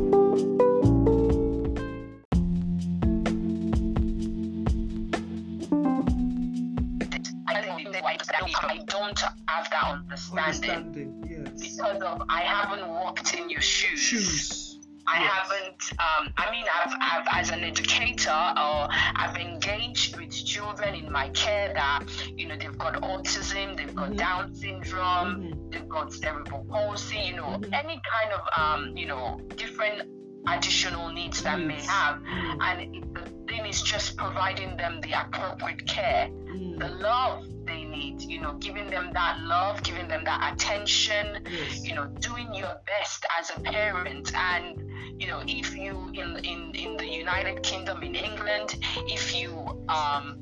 [8.42, 11.60] I don't have that understanding, understanding yes.
[11.60, 14.00] because of I haven't walked in your shoes.
[14.00, 14.70] Shoes.
[15.06, 15.32] I yes.
[15.32, 15.92] haven't.
[16.00, 21.28] Um, I mean, I've, I've, as an educator, or I've engaged with children in my
[21.30, 22.04] care that
[22.36, 24.16] you know they've got autism, they've got mm-hmm.
[24.16, 25.70] Down syndrome, mm-hmm.
[25.70, 27.74] they've got cerebral palsy, you know, mm-hmm.
[27.74, 30.08] any kind of um, you know different
[30.48, 32.60] additional needs that may have, mm-hmm.
[32.62, 36.78] and it, the thing is just providing them the appropriate care, mm.
[36.78, 38.22] the love they need.
[38.22, 41.44] You know, giving them that love, giving them that attention.
[41.50, 41.84] Yes.
[41.84, 44.84] You know, doing your best as a parent and
[45.18, 49.50] you know if you in in in the united kingdom in england if you
[49.88, 50.40] um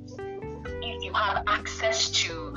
[0.82, 2.54] if you have access to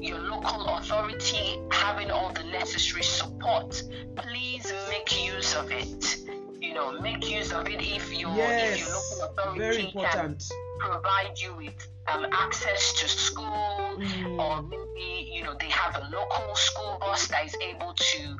[0.00, 3.82] your local authority having all the necessary support
[4.16, 6.18] please make use of it
[6.60, 10.38] you know make use of it if your yes, if your local authority can
[10.78, 11.74] provide you with
[12.06, 14.38] um, access to school, mm.
[14.38, 18.36] or maybe you know they have a local school bus that is able to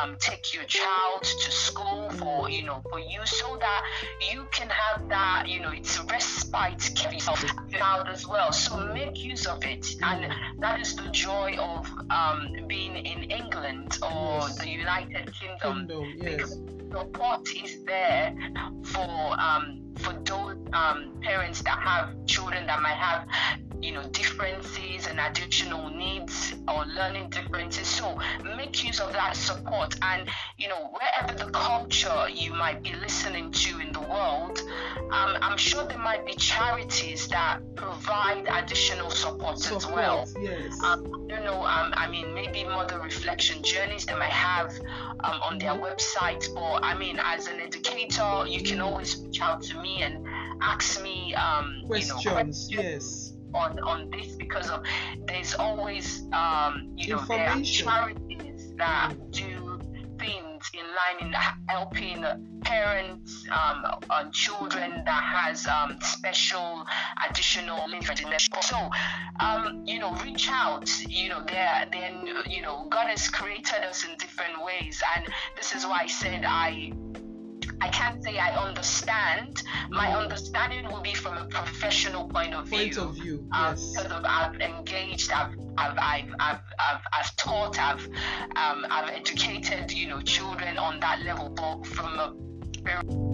[0.00, 3.84] um, take your child to school for you know for you, so that
[4.30, 8.52] you can have that you know it's a respite for yourself child as well.
[8.52, 13.98] So make use of it, and that is the joy of um, being in England
[14.02, 14.58] or yes.
[14.58, 15.88] the United Kingdom.
[15.88, 16.54] Kingdom yes.
[16.54, 18.34] Because support is there
[18.82, 23.26] for um, for those um, parents that have children that might have
[23.80, 27.86] you know differences and additional needs or learning differences.
[27.86, 28.18] So
[28.56, 29.96] make use of that support.
[30.02, 30.28] And
[30.58, 34.60] you know wherever the culture you might be listening to in the world
[35.12, 40.28] um, i'm sure there might be charities that provide additional support, support as well.
[40.40, 40.82] yes.
[40.82, 44.72] um, you know um, i mean maybe mother reflection journeys they might have
[45.20, 46.44] um, on their website.
[46.56, 50.26] Or i mean as an educator you can always reach out to me and
[50.60, 53.32] ask me um, questions, you know, questions yes.
[53.54, 54.82] on on this because of
[55.26, 59.30] there's always um, you know there are charities that mm.
[59.30, 59.80] do
[60.18, 61.32] things in line in
[61.68, 62.24] helping
[62.62, 66.84] parents um, and children that has um, special
[67.30, 68.90] additional interest so
[69.38, 74.04] um, you know reach out you know there then you know God has created us
[74.04, 75.02] in different ways.
[75.16, 75.26] And
[75.56, 76.92] this is why I said I
[77.80, 79.62] I can't say I understand.
[79.90, 82.78] My understanding will be from a professional point of view.
[82.78, 83.92] Point of view, um, yes.
[83.92, 88.04] Because of I've engaged, I've, I've, I've, I've, I've, I've taught, I've,
[88.56, 92.34] um, I've educated, you know, children on that level, but from a
[92.82, 93.28] very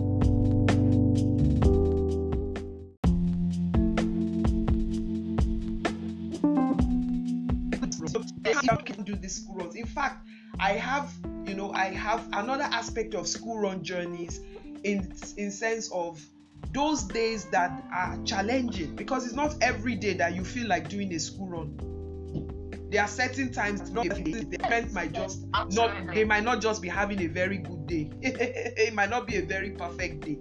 [8.66, 10.26] how can do this school In fact,
[10.59, 11.12] I have
[11.46, 14.40] you know i have another aspect of school run journeys
[14.82, 16.24] in in sense of
[16.72, 21.12] those days that are challenging because it's not every day that you feel like doing
[21.14, 22.88] a school run.
[22.90, 26.88] There are certain times not the parent might just not they might not just be
[26.88, 28.11] having a very good day.
[28.22, 30.38] It might not be a very perfect day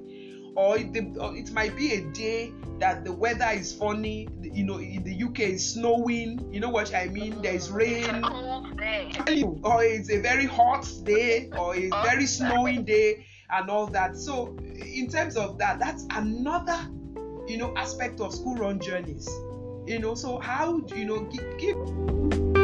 [0.56, 4.78] or it, or it might be a day that the weather is funny you know
[4.78, 7.42] in the uk is snowing you know what i mean?
[7.42, 8.24] There's rain.
[9.64, 14.18] Or it's a very hot day or a very snowing day and all that.
[14.18, 16.78] So in terms of that that's another
[17.48, 19.28] you know aspect of school run journeys.
[19.86, 22.63] You know so how do you know give, give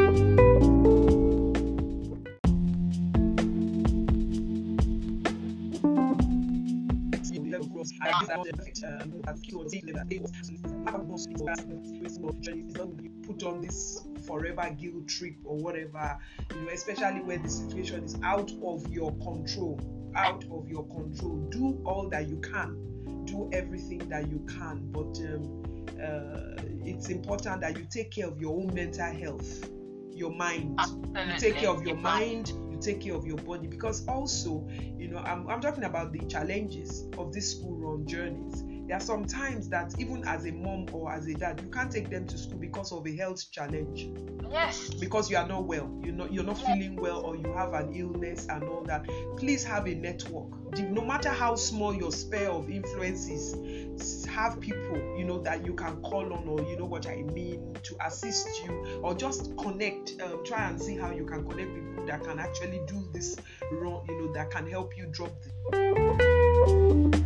[13.25, 16.17] put on this forever guilt trip or whatever,
[16.51, 19.79] you know, especially when the situation is out of your control,
[20.15, 21.37] out of your control.
[21.49, 25.63] Do all that you can, do everything that you can, but um,
[26.01, 29.69] uh, it's important that you take care of your own mental health,
[30.13, 30.79] your mind.
[31.15, 33.67] You take care of your mind, take care of your body.
[33.67, 34.67] Because also
[34.97, 39.01] you know I'm, I'm talking about the challenges of these school run journeys there are
[39.01, 42.25] some times that even as a mom or as a dad you can't take them
[42.25, 44.09] to school because of a health challenge.
[44.49, 44.89] Yes.
[44.95, 45.95] Because you are not well.
[46.03, 46.65] You're not you're not yes.
[46.65, 49.07] feeling well or you have an illness and all that.
[49.37, 50.49] Please have a network.
[50.79, 55.73] No matter how small your sphere of influence is have people you know that you
[55.73, 58.71] can call on or you know what i mean to assist you
[59.03, 62.79] or just connect um, try and see how you can connect people that can actually
[62.87, 63.35] do this
[63.73, 67.18] wrong you know that can help you drop the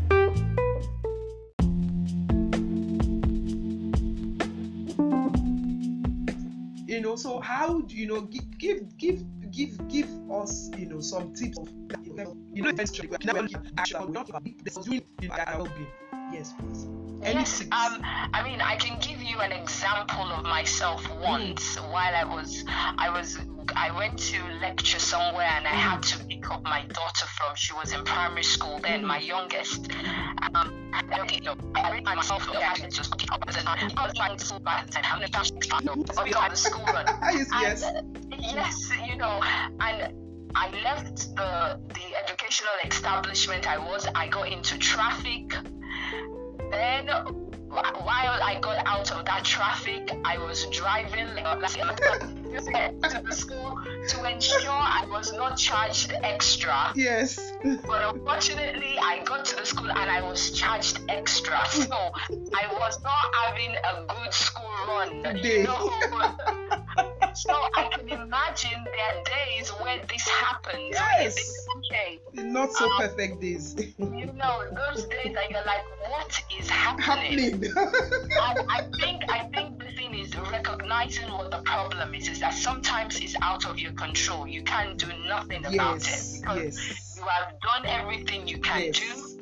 [7.14, 9.24] know so how do you know give give
[9.54, 11.70] give give us you know some tips of
[12.04, 15.88] you know eventually we are actually not doing well-being
[16.34, 16.88] yes please
[17.24, 18.01] yes, um,
[18.34, 21.91] I mean, I can give you an example of myself once mm.
[21.91, 23.38] while I was, I was,
[23.76, 25.76] I went to lecture somewhere and I mm.
[25.76, 27.56] had to pick up my daughter from.
[27.56, 29.08] She was in primary school then, mm.
[29.08, 29.89] my youngest.
[30.56, 34.38] Um, I you know, I read myself I just pick up and I was trying
[34.38, 37.06] to back and how many times we got the school run.
[37.34, 37.84] yes, yes.
[38.39, 39.39] yes, you know,
[39.80, 40.14] and
[40.56, 44.08] I left the the educational establishment I was.
[44.14, 45.56] I got into traffic
[46.74, 52.20] then while I got out of that traffic, I was driving uh, like, uh,
[53.10, 53.80] to the school
[54.10, 56.91] to ensure I was not charged extra.
[56.96, 57.52] Yes.
[57.88, 61.66] But unfortunately, I got to the school and I was charged extra.
[61.68, 65.24] So I was not having a good school run.
[65.41, 65.60] Day.
[65.60, 66.60] You know?
[67.36, 70.92] So I can imagine there are days where this happens.
[70.92, 71.68] Yes.
[71.78, 72.20] okay.
[72.34, 73.76] Not so um, perfect days.
[73.98, 76.94] you know, those days that you're like, what is happening?
[77.04, 77.64] happening.
[77.76, 82.54] and I think I think the thing is recognizing what the problem is is that
[82.54, 84.48] sometimes it's out of your control.
[84.48, 87.18] You can't do nothing yes, about it because yes.
[87.18, 89.00] you have done everything you can yes.
[89.00, 89.33] do.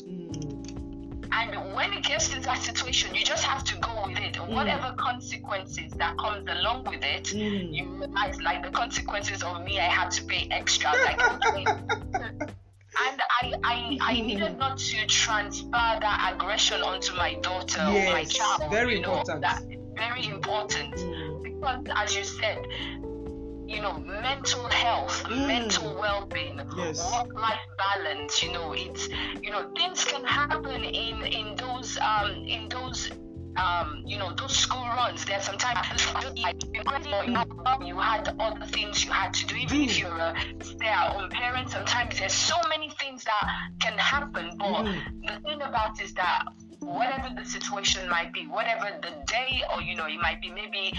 [1.34, 4.34] And when it gets to that situation, you just have to go with it.
[4.34, 4.54] Mm.
[4.54, 7.74] Whatever consequences that comes along with it, mm.
[7.74, 10.92] you realize like the consequences of me, I had to pay extra.
[10.92, 11.66] Like okay,
[13.08, 18.14] and I, I, I needed not to transfer that aggression onto my daughter yes, or
[18.14, 18.72] my child.
[18.72, 19.42] Very you know, important.
[19.42, 19.64] That,
[19.96, 20.96] very important.
[20.96, 21.44] Mm.
[21.44, 22.66] Because as you said,
[23.72, 25.48] you know, mental health, mm.
[25.48, 27.12] mental well-being, yes.
[27.12, 28.44] work-life balance.
[28.44, 29.08] You know, it's
[29.42, 33.12] you know things can happen in in those um in those
[33.58, 35.78] um, you know, those school runs, there's sometimes
[37.86, 39.56] you had other things you had to do.
[39.56, 43.50] Even if you're a stay-at-home parent, sometimes there's so many things that
[43.80, 44.52] can happen.
[44.58, 45.02] But mm.
[45.28, 46.46] the thing about is that
[46.82, 50.92] whatever the situation might be, whatever the day, or you know, it might be maybe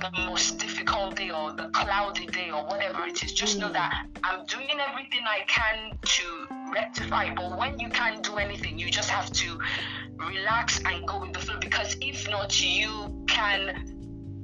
[0.00, 4.06] the most difficult day or the cloudy day or whatever it is, just know that
[4.24, 7.34] I'm doing everything I can to rectify.
[7.34, 9.58] But when you can't do anything, you just have to
[10.16, 13.92] relax and go with the flow because if not, you can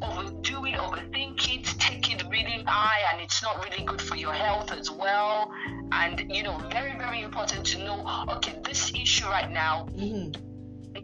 [0.02, 4.32] overdo it, overthink it, take it really high, and it's not really good for your
[4.32, 5.50] health as well.
[5.90, 10.51] And you know, very, very important to know okay, this issue right now, mm-hmm.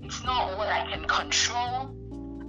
[0.09, 1.95] It's not what I can control.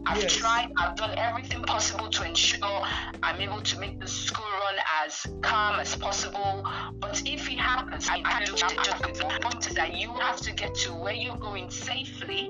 [0.06, 0.38] I've yes.
[0.38, 2.82] tried, I've done everything possible to ensure
[3.22, 6.66] I'm able to make the school run as calm as possible.
[7.00, 10.54] But if it happens, I can't do just the point is that you have to
[10.54, 12.50] get to where you're going safely.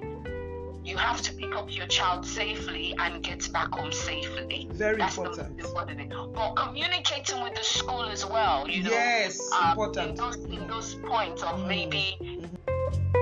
[0.83, 4.67] You have to pick up your child safely and get back home safely.
[4.73, 5.59] Very That's important.
[5.59, 6.35] important.
[6.35, 8.91] But communicating with the school as well, you know.
[8.91, 10.09] Yes, um, important.
[10.11, 11.67] In those, in those points of mm.
[11.67, 13.18] maybe mm-hmm.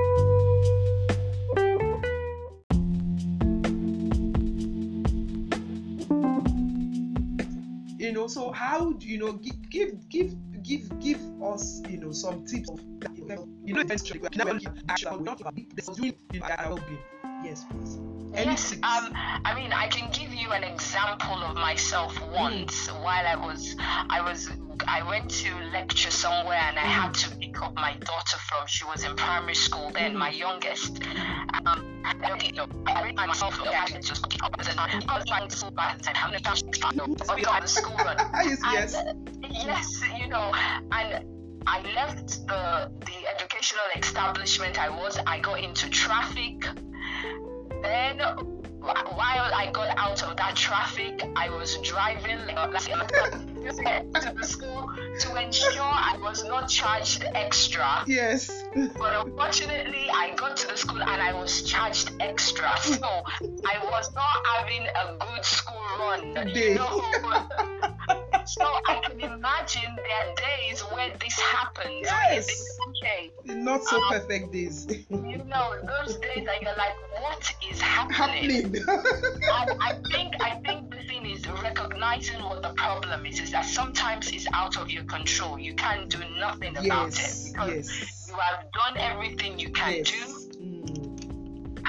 [7.98, 12.12] You know so how do you know give give give give give us you know
[12.12, 12.80] some tips of
[13.66, 14.20] you know actually
[15.20, 15.38] not
[15.96, 17.00] doing well-being
[17.44, 18.00] yes please
[18.34, 19.12] yes um
[19.46, 22.36] i mean i can give you an example of myself mm.
[22.36, 23.04] once mm.
[23.04, 24.50] while i was i was
[24.88, 26.86] I went to lecture somewhere and I mm.
[26.86, 28.68] had to pick up my daughter from.
[28.68, 30.38] She was in primary school then, my mm.
[30.38, 31.02] youngest.
[31.66, 33.16] Um, I already, you know, I read
[34.02, 37.08] just pick up and I was trying to back and having a dash, you know,
[37.08, 38.18] the school run.
[38.46, 38.96] yes, yes.
[38.96, 40.52] And, yes, you know,
[40.92, 41.26] and
[41.68, 45.20] I left the the educational establishment I was.
[45.28, 46.66] I got into traffic.
[47.84, 52.80] Then while I got out of that traffic, I was driving uh,
[53.76, 54.90] to the school
[55.20, 58.04] to ensure I was not charged extra.
[58.08, 58.64] Yes.
[58.98, 62.78] But unfortunately, I got to the school and I was charged extra.
[62.80, 66.34] So I was not having a good school run.
[66.54, 66.74] Day.
[66.74, 67.94] You know?
[68.48, 72.02] So I can imagine there are days where this happens.
[72.04, 72.78] Yes.
[72.90, 73.32] Okay.
[73.46, 74.88] Not so um, perfect days.
[75.10, 78.74] you know, those days that you're like, what is happening?
[78.74, 78.76] happening.
[78.88, 83.66] and I think I think the thing is recognizing what the problem is is that
[83.66, 85.60] sometimes it's out of your control.
[85.60, 88.28] You can't do nothing yes, about it because yes.
[88.30, 90.12] you have done everything you can yes.
[90.12, 91.07] do.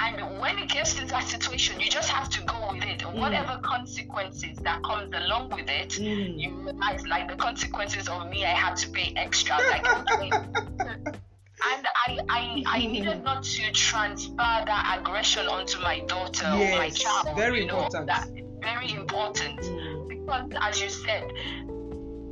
[0.01, 2.99] And when it gets to that situation, you just have to go with it.
[2.99, 3.19] Mm.
[3.19, 6.39] Whatever consequences that comes along with it, mm.
[6.39, 9.57] you realize like the consequences of me, I had to pay extra.
[9.57, 10.31] Like okay.
[11.61, 16.77] and I, I, I needed not to transfer that aggression onto my daughter yes, or
[16.77, 17.37] my child.
[17.37, 18.07] Very you know, important.
[18.07, 18.29] That,
[18.61, 19.59] very important.
[19.59, 20.07] Mm.
[20.07, 21.29] Because as you said,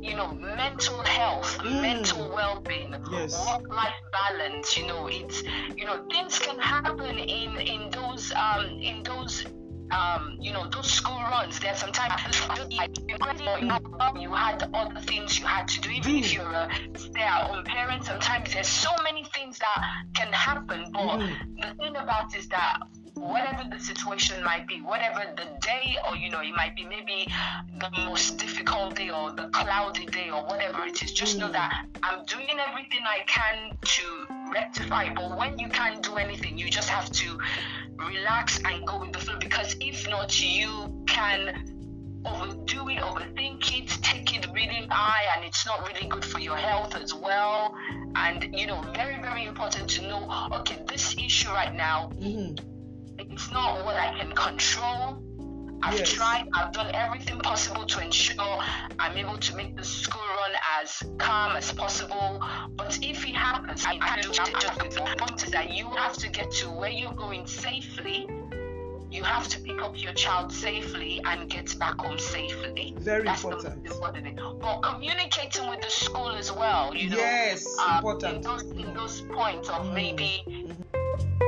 [0.00, 1.80] you know, mental health, mm.
[1.82, 3.46] mental well-being, yes.
[3.46, 4.76] work-life balance.
[4.76, 5.42] You know, it's
[5.76, 9.44] you know things can happen in in those um in those
[9.90, 12.12] um, you know, those school runs, there's sometimes
[14.20, 15.90] you had other things you had to do.
[15.90, 16.34] Even if mm.
[16.34, 19.84] you're a stay-at-home parent, sometimes there's so many things that
[20.14, 20.90] can happen.
[20.92, 21.32] But mm.
[21.60, 22.80] the thing about is that
[23.18, 27.26] whatever the situation might be, whatever the day, or you know, it might be maybe
[27.78, 31.52] the most difficult day or the cloudy day or whatever it is, just know mm.
[31.52, 35.12] that I'm doing everything I can to rectify.
[35.14, 37.38] But when you can't do anything, you just have to
[37.96, 41.74] relax and go with the flow because if not, you can
[42.24, 46.56] overdo it, overthink it, take it really high, and it's not really good for your
[46.56, 47.74] health as well.
[48.14, 52.77] And you know, very, very important to know okay, this issue right now, mm-hmm.
[53.38, 55.22] It's not what I can control.
[55.80, 56.10] I've yes.
[56.10, 58.58] tried, I've done everything possible to ensure
[58.98, 60.50] I'm able to make the school run
[60.80, 62.44] as calm as possible.
[62.74, 66.28] But if it happens, I can't do it the point is that you have to
[66.28, 68.26] get to where you're going safely
[69.10, 72.94] you have to pick up your child safely and get back home safely.
[72.98, 73.82] Very That's important.
[73.82, 77.16] The, but communicating with the school as well, you know.
[77.16, 78.36] Yes, um, important.
[78.36, 79.94] In those, in those points of mm.
[79.94, 80.44] maybe.
[80.46, 81.47] Mm-hmm.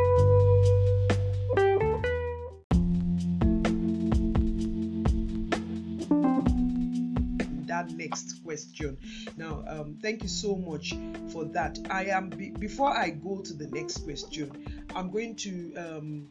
[8.01, 8.97] Next question.
[9.37, 10.95] Now, um, thank you so much
[11.31, 11.79] for that.
[11.91, 16.29] I am be- before I go to the next question, I'm going to um,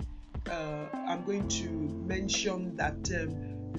[0.50, 3.36] uh, I'm going to mention that um,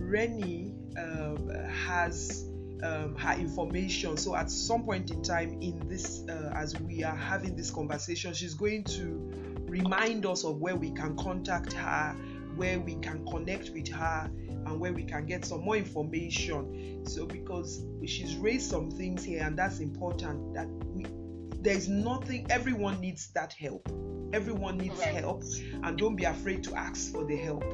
[0.08, 2.48] Renny um, has
[2.84, 4.16] um, her information.
[4.16, 8.34] So at some point in time in this, uh, as we are having this conversation,
[8.34, 12.14] she's going to remind us of where we can contact her,
[12.54, 14.30] where we can connect with her,
[14.66, 17.04] and where we can get some more information.
[17.06, 20.54] So because she's raised some things here, and that's important.
[20.54, 21.06] That we
[21.60, 22.46] there's nothing.
[22.50, 23.88] Everyone needs that help
[24.32, 25.42] Everyone needs help,
[25.82, 27.64] and don't be afraid to ask for the help.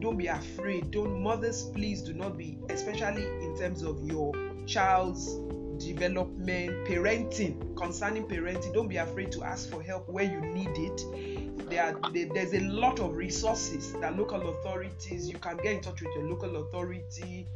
[0.00, 0.90] Don't be afraid.
[0.90, 4.32] Don't mothers, please do not be, especially in terms of your
[4.66, 5.34] child's
[5.78, 8.74] development, parenting, concerning parenting.
[8.74, 11.39] Don't be afraid to ask for help where you need it.
[11.68, 15.28] There are, there, there's a lot of resources that local authorities.
[15.28, 17.46] You can get in touch with your local authority.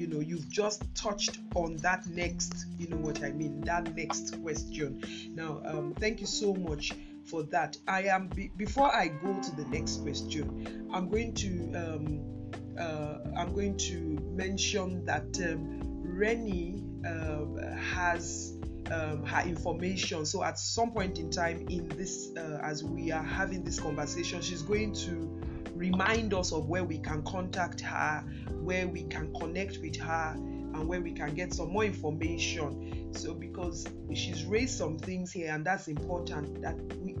[0.00, 4.40] You know, you've just touched on that next, you know what I mean, that next
[4.42, 5.02] question.
[5.34, 6.92] Now, um, thank you so much
[7.26, 7.76] for that.
[7.86, 12.39] I am be- before I go to the next question, I'm going to um,
[12.80, 18.56] uh, I'm going to mention that um, Renny uh, has
[18.90, 20.26] um, her information.
[20.26, 24.42] So at some point in time in this, uh, as we are having this conversation,
[24.42, 25.40] she's going to
[25.74, 28.24] remind us of where we can contact her,
[28.60, 33.12] where we can connect with her, and where we can get some more information.
[33.14, 36.62] So because she's raised some things here, and that's important.
[36.62, 37.16] That we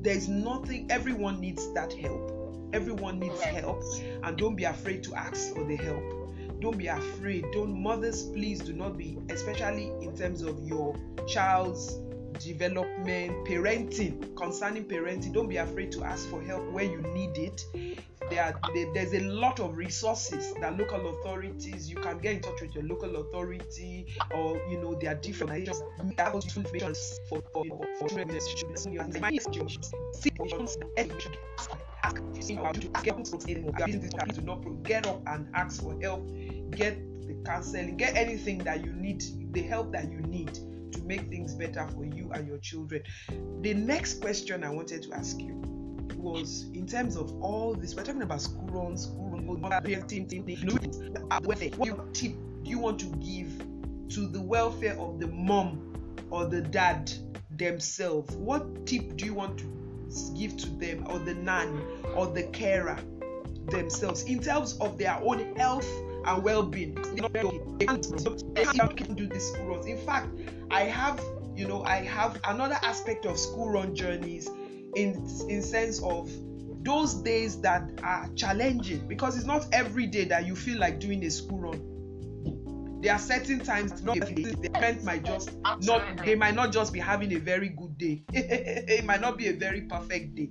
[0.00, 0.90] there's nothing.
[0.90, 2.31] Everyone needs that help.
[2.72, 3.82] Everyone needs help,
[4.22, 6.02] and don't be afraid to ask for the help.
[6.60, 7.44] Don't be afraid.
[7.52, 10.96] Don't mothers, please do not be, especially in terms of your
[11.26, 11.98] child's
[12.38, 15.32] development, parenting, concerning parenting.
[15.32, 17.64] Don't be afraid to ask for help where you need it
[18.32, 22.40] there are, there, there's a lot of resources that local authorities you can get in
[22.40, 25.82] touch with your local authority or you know there are different organizations
[26.16, 26.94] different information
[27.28, 27.64] for for
[27.98, 28.38] for children
[34.62, 36.28] with get up and ask for help
[36.70, 39.22] get the counseling get anything that you need
[39.52, 40.52] the help that you need
[40.92, 43.02] to make things better for you and your children
[43.60, 45.62] the next question i wanted to ask you
[46.22, 47.94] was in terms of all this.
[47.94, 49.46] We're talking about school runs, school run,
[49.82, 50.28] parenting,
[51.76, 53.58] what tip do you want to give
[54.14, 57.12] to the welfare of the mom or the dad
[57.50, 58.34] themselves?
[58.36, 59.81] What tip do you want to
[60.36, 61.80] give to them, or the nanny,
[62.14, 62.98] or the carer
[63.70, 65.88] themselves, in terms of their own health
[66.26, 66.94] and well-being?
[66.94, 69.86] They can't do these school runs.
[69.86, 70.28] In fact,
[70.70, 71.22] I have,
[71.56, 74.48] you know, I have another aspect of school run journeys
[74.94, 76.30] in in sense of
[76.84, 81.24] those days that are challenging because it's not every day that you feel like doing
[81.24, 81.91] a school run
[83.02, 85.50] there are certain times the parent might just
[85.80, 88.22] not they might not just be having a very good day.
[88.32, 90.50] It might not be a very perfect day.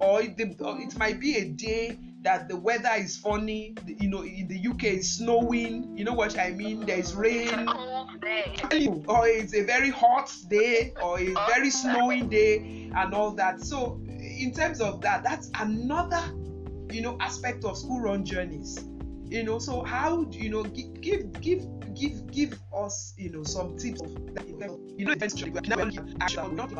[0.00, 4.22] Or it, or it might be a day that the weather is funny you know
[4.22, 6.84] in the uk it's snowing you know what i mean?
[6.84, 7.68] There's rain.
[7.68, 13.60] Or it's a very hot day or a very snowing day and all that.
[13.60, 16.22] So in terms of that that's another
[16.90, 18.84] you know aspect of school run journeys
[19.24, 24.00] you know so how you know give give give give us you know some tips
[24.02, 26.70] of that you know eventually we are not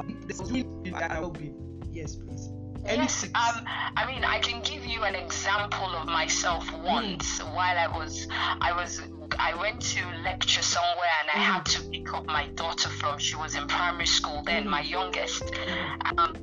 [1.39, 1.53] be.
[1.91, 2.51] yes please
[2.87, 3.65] Yes, um,
[3.97, 7.55] I mean, I can give you an example of myself once mm.
[7.55, 9.01] while I was, I was,
[9.39, 11.53] I went to lecture somewhere and I mm.
[11.53, 13.19] had to pick up my daughter from.
[13.19, 14.71] She was in primary school then, mm.
[14.71, 15.43] my youngest.
[16.17, 16.35] Um,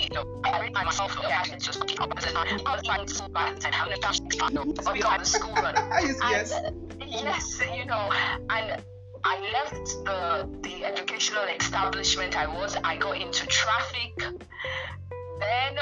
[0.00, 1.16] you know, I myself.
[1.18, 4.50] Okay, just pick up and I was trying to back and having a chance to
[4.52, 5.74] know the school run.
[6.00, 6.60] yes, yes.
[7.06, 8.10] yes, you know,
[8.50, 8.82] and
[9.24, 12.76] I left the the educational establishment I was.
[12.84, 14.16] I got into traffic.
[14.18, 15.78] Then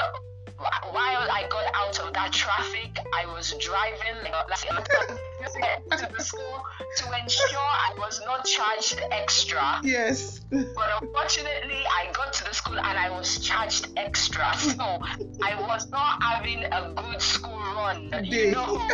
[0.59, 4.85] while I got out of that traffic, I was driving uh, like,
[5.97, 6.63] to the school
[6.97, 9.79] to ensure I was not charged extra.
[9.83, 10.41] Yes.
[10.49, 14.55] But unfortunately, I got to the school and I was charged extra.
[14.57, 14.99] So
[15.41, 18.11] I was not having a good school run.
[18.25, 18.87] You know?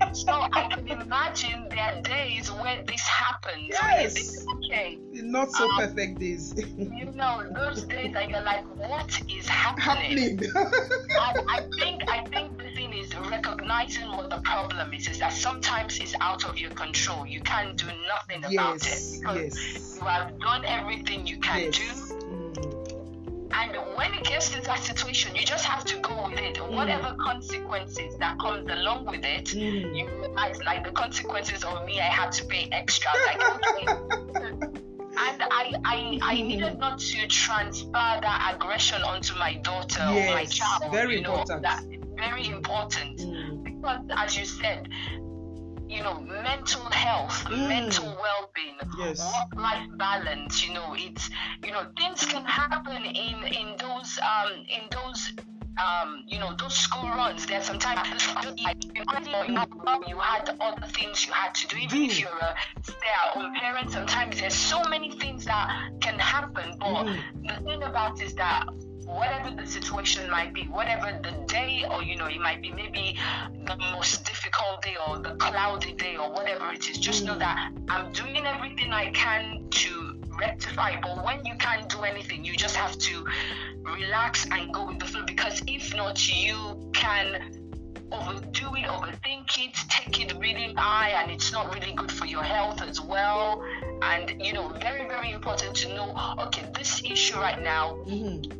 [0.12, 3.68] so I can imagine there are days where this happens.
[3.68, 4.46] Yes.
[4.56, 4.98] Okay.
[5.12, 6.54] Not so um, perfect days.
[6.76, 10.38] you know, those days that you're like, what is happening?
[10.38, 10.40] happening.
[10.56, 15.98] I think I think the thing is recognizing what the problem is is that sometimes
[15.98, 17.26] it's out of your control.
[17.26, 19.96] You can't do nothing yes, about it because yes.
[20.00, 21.78] you have done everything you can yes.
[21.78, 22.09] do.
[23.60, 26.56] And when it gets to that situation, you just have to go with it.
[26.56, 26.74] Mm.
[26.74, 29.94] Whatever consequences that comes along with it, mm.
[29.94, 33.10] you realize like the consequences of me, I had to pay extra.
[33.26, 33.86] Like okay,
[35.18, 36.46] and I, I, I mm.
[36.46, 40.90] needed not to transfer that aggression onto my daughter yes, or my child.
[40.90, 41.62] Very you know, important.
[41.62, 41.84] That
[42.16, 43.62] very important mm.
[43.62, 44.88] because, as you said,
[45.90, 47.68] you know, mental health, mm.
[47.68, 49.18] mental well-being, yes.
[49.18, 50.66] work-life balance.
[50.66, 51.28] You know, it's
[51.64, 55.32] you know things can happen in in those um in those
[55.78, 58.06] um, you know, those school runs, there's sometimes
[60.06, 61.76] you had other things you had to do.
[61.78, 66.76] Even if you're a stay-at-home parent, sometimes there's so many things that can happen.
[66.78, 67.46] But mm-hmm.
[67.46, 68.66] the thing about is that
[69.14, 73.18] whatever the situation might be, whatever the day, or you know, it might be maybe
[73.66, 77.40] the most difficult day or the cloudy day or whatever it is, just know mm.
[77.40, 81.00] that I'm doing everything I can to rectify.
[81.00, 83.26] But when you can't do anything, you just have to
[83.82, 87.60] relax and go with the flow because if not, you can
[88.12, 92.42] overdo it, overthink it, take it really high, and it's not really good for your
[92.42, 93.62] health as well.
[94.02, 98.59] And you know, very, very important to know okay, this issue right now, mm-hmm.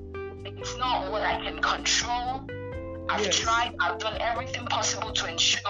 [0.58, 2.42] It's not what I can control.
[3.08, 3.38] I've yes.
[3.40, 5.60] tried, I've done everything possible to ensure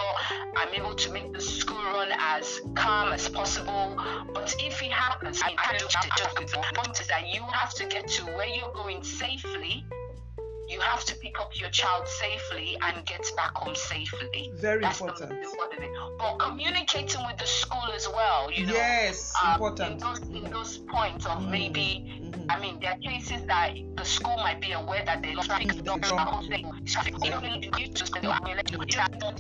[0.57, 3.97] I'm able to make the school run as calm as possible.
[4.35, 6.37] But if it happens, I can't just.
[6.37, 9.87] The point is that you have to get to where you're going safely
[10.71, 14.53] you have to pick up your child safely and get back home safely.
[14.55, 15.45] Very That's important.
[16.19, 18.75] But communicating with the school as well, you know.
[18.75, 19.93] Yes, um, important.
[19.93, 21.51] In those, in those points of mm.
[21.51, 22.51] maybe, mm-hmm.
[22.51, 26.85] I mean, there are cases that the school might be aware that they're traffic mm-hmm.
[26.85, 27.15] traffic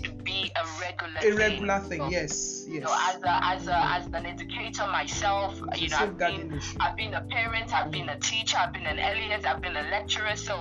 [0.02, 2.10] to be a regular a regular thing, thing.
[2.10, 2.84] yes, yes.
[2.84, 7.14] So as a, as a, as an educator myself, you know, I've been, I've been
[7.14, 10.54] a parent, I've been a teacher, I've been an LSA, I've been a lecturer, so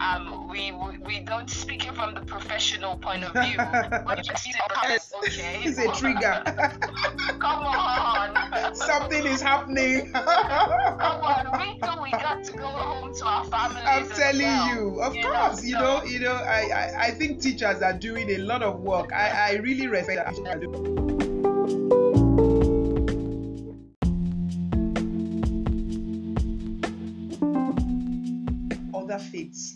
[0.00, 0.72] um, Um, we,
[1.04, 3.56] we don't speak it from the professional point of view.
[3.58, 5.60] but okay.
[5.64, 6.42] It's a trigger.
[7.38, 8.74] Come on.
[8.74, 10.12] Something is happening.
[10.12, 13.84] Come on, we we got to go home to our families.
[13.86, 14.74] I'm telling well.
[14.74, 15.62] you, of you course.
[15.62, 18.80] Know, you know, you know, I, I, I think teachers are doing a lot of
[18.80, 19.12] work.
[19.12, 21.29] I, I really respect that.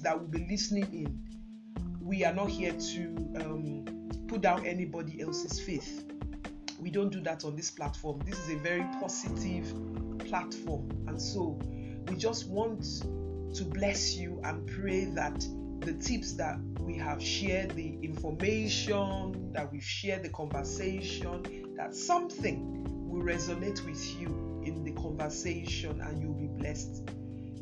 [0.05, 1.19] That will be listening in,
[2.01, 3.05] we are not here to
[3.41, 6.05] um, put down anybody else's faith.
[6.79, 8.21] We don't do that on this platform.
[8.27, 9.67] This is a very positive
[10.21, 10.89] platform.
[11.09, 11.59] And so
[12.09, 12.85] we just want
[13.55, 15.41] to bless you and pray that
[15.81, 22.85] the tips that we have shared, the information that we've shared, the conversation, that something
[23.09, 27.11] will resonate with you in the conversation and you'll be blessed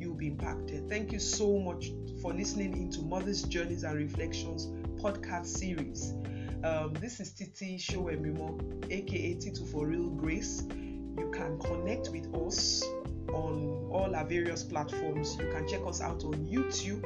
[0.02, 0.89] you'll be impacted.
[0.89, 1.90] Thank you so much
[2.22, 4.68] for listening into Mother's Journeys and Reflections
[5.02, 6.14] podcast series.
[6.62, 10.62] Um, this is Titi Showemimo, aka Titu for Real Grace.
[10.70, 12.84] You can connect with us
[13.32, 15.36] on all our various platforms.
[15.36, 17.02] You can check us out on YouTube.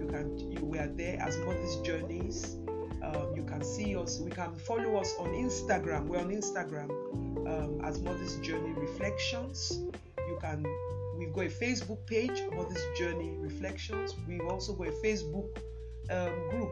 [0.00, 2.56] You can you, we are there as Mother's Journeys.
[3.00, 4.18] Um, you can see us.
[4.18, 6.06] We can follow us on Instagram.
[6.06, 6.90] We're on Instagram
[7.46, 9.78] um, as Mother's Journey Reflections.
[10.26, 10.64] You can
[11.38, 14.16] got a Facebook page, about this Journey Reflections.
[14.26, 15.56] We've also got a Facebook
[16.10, 16.70] um, group.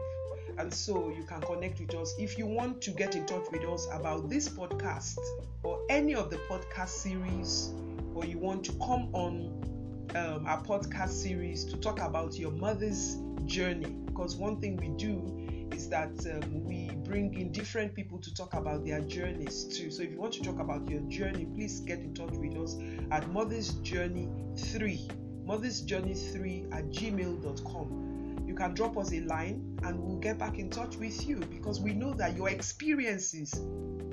[0.58, 2.12] And so you can connect with us.
[2.18, 5.18] If you want to get in touch with us about this podcast
[5.62, 7.74] or any of the podcast series,
[8.12, 13.18] or you want to come on um, our podcast series to talk about your mother's
[13.44, 15.45] journey, because one thing we do
[15.76, 19.90] is that um, we bring in different people to talk about their journeys too.
[19.90, 22.76] So if you want to talk about your journey, please get in touch with us
[23.10, 25.08] at Mother's Journey 3,
[25.44, 28.44] Mother's Journey 3 at gmail.com.
[28.46, 31.78] You can drop us a line and we'll get back in touch with you because
[31.78, 33.60] we know that your experiences,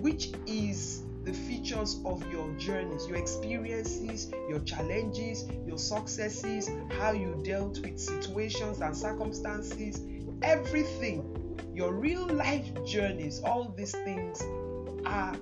[0.01, 6.69] which is the features of your journeys, your experiences, your challenges, your successes,
[6.99, 10.01] how you dealt with situations and circumstances,
[10.41, 11.39] everything,
[11.73, 14.41] your real life journeys, all these things
[15.05, 15.35] are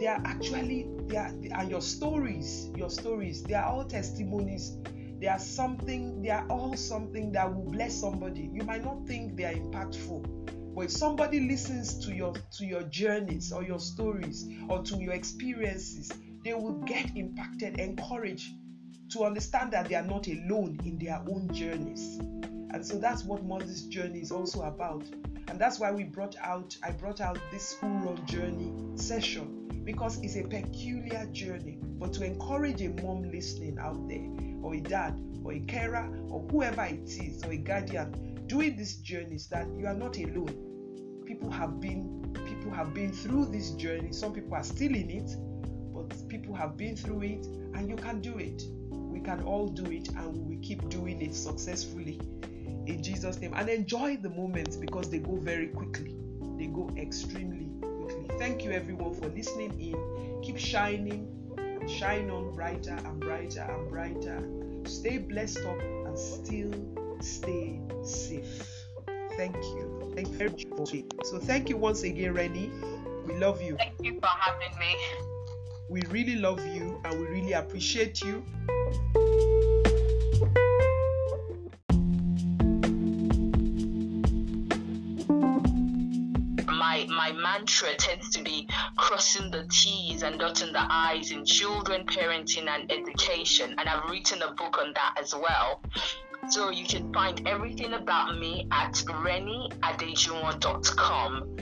[0.00, 3.42] they are actually they are, they are your stories, your stories.
[3.42, 4.76] They are all testimonies.
[5.20, 8.50] They are something, they are all something that will bless somebody.
[8.52, 12.82] You might not think they are impactful, but if somebody listens to your to your
[12.84, 16.10] journeys or your stories or to your experiences,
[16.44, 18.48] they will get impacted, encouraged
[19.12, 22.18] to understand that they are not alone in their own journeys.
[22.72, 25.04] And so that's what Mother's journey is also about.
[25.48, 30.18] And that's why we brought out, I brought out this school run journey session because
[30.22, 31.78] it's a peculiar journey.
[31.82, 34.26] But to encourage a mom listening out there,
[34.62, 38.96] or a dad, or a carer, or whoever it is, or a guardian, doing this
[38.96, 41.22] journey journeys that you are not alone.
[41.26, 44.12] People have been people have been through this journey.
[44.12, 45.36] Some people are still in it,
[45.92, 48.62] but people have been through it and you can do it.
[48.90, 52.18] We can all do it and we will keep doing it successfully
[52.86, 56.14] in Jesus name and enjoy the moments because they go very quickly.
[56.58, 58.26] They go extremely quickly.
[58.38, 60.40] Thank you everyone for listening in.
[60.42, 61.28] Keep shining
[61.58, 64.48] and shine on brighter and brighter and brighter.
[64.84, 66.72] Stay blessed up and still
[67.20, 68.86] stay safe.
[69.36, 70.12] Thank you.
[70.14, 70.94] Thank you very much.
[71.24, 72.70] So thank you once again, Renny.
[73.26, 73.76] We love you.
[73.76, 74.96] Thank you for having me.
[75.88, 78.44] We really love you and we really appreciate you.
[87.52, 88.66] Mantra tends to be
[88.96, 93.74] crossing the T's and dotting the I's in children, parenting, and education.
[93.76, 95.82] And I've written a book on that as well.
[96.48, 101.56] So you can find everything about me at rennyadejuwon.com.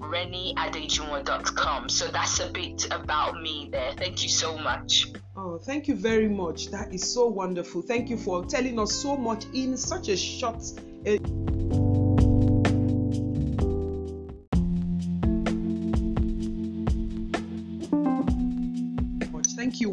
[0.00, 1.88] rennyadejuwon.com.
[1.90, 3.92] So that's a bit about me there.
[3.96, 5.12] Thank you so much.
[5.36, 6.72] Oh, thank you very much.
[6.72, 7.82] That is so wonderful.
[7.82, 10.60] Thank you for telling us so much in such a short.
[11.06, 11.18] Uh,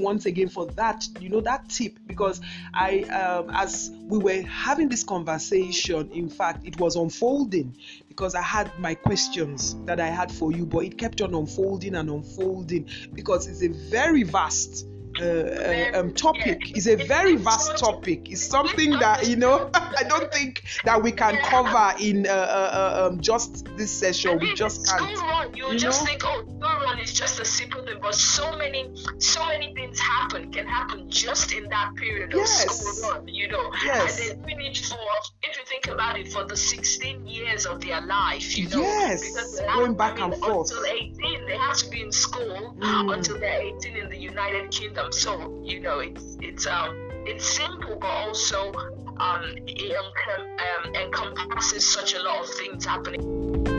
[0.03, 2.41] once again for that you know that tip because
[2.73, 7.75] i um, as we were having this conversation in fact it was unfolding
[8.09, 11.95] because i had my questions that i had for you but it kept on unfolding
[11.95, 14.85] and unfolding because it's a very vast
[15.21, 18.31] uh, um, topic is a very vast topic.
[18.31, 22.33] It's something that you know I don't think that we can cover in uh, uh,
[22.33, 24.39] uh um, just this session.
[24.39, 25.01] We just can't.
[25.01, 26.07] School run, you, you just know?
[26.07, 29.99] think, oh, school run is just a simple thing, but so many, so many things
[29.99, 32.79] happen can happen just in that period of yes.
[32.79, 33.27] school run.
[33.27, 34.19] You know, yes.
[34.19, 34.97] and then really for
[35.43, 39.21] if you think about it, for the 16 years of their life, you know, yes,
[39.21, 42.75] because going back I mean, and forth until 18, they have to be in school
[42.77, 43.13] mm.
[43.13, 47.97] until they're 18 in the United Kingdom so you know, it's it's um it's simple,
[47.99, 48.71] but also
[49.17, 53.72] um it um, um, encompasses such a lot of things happening.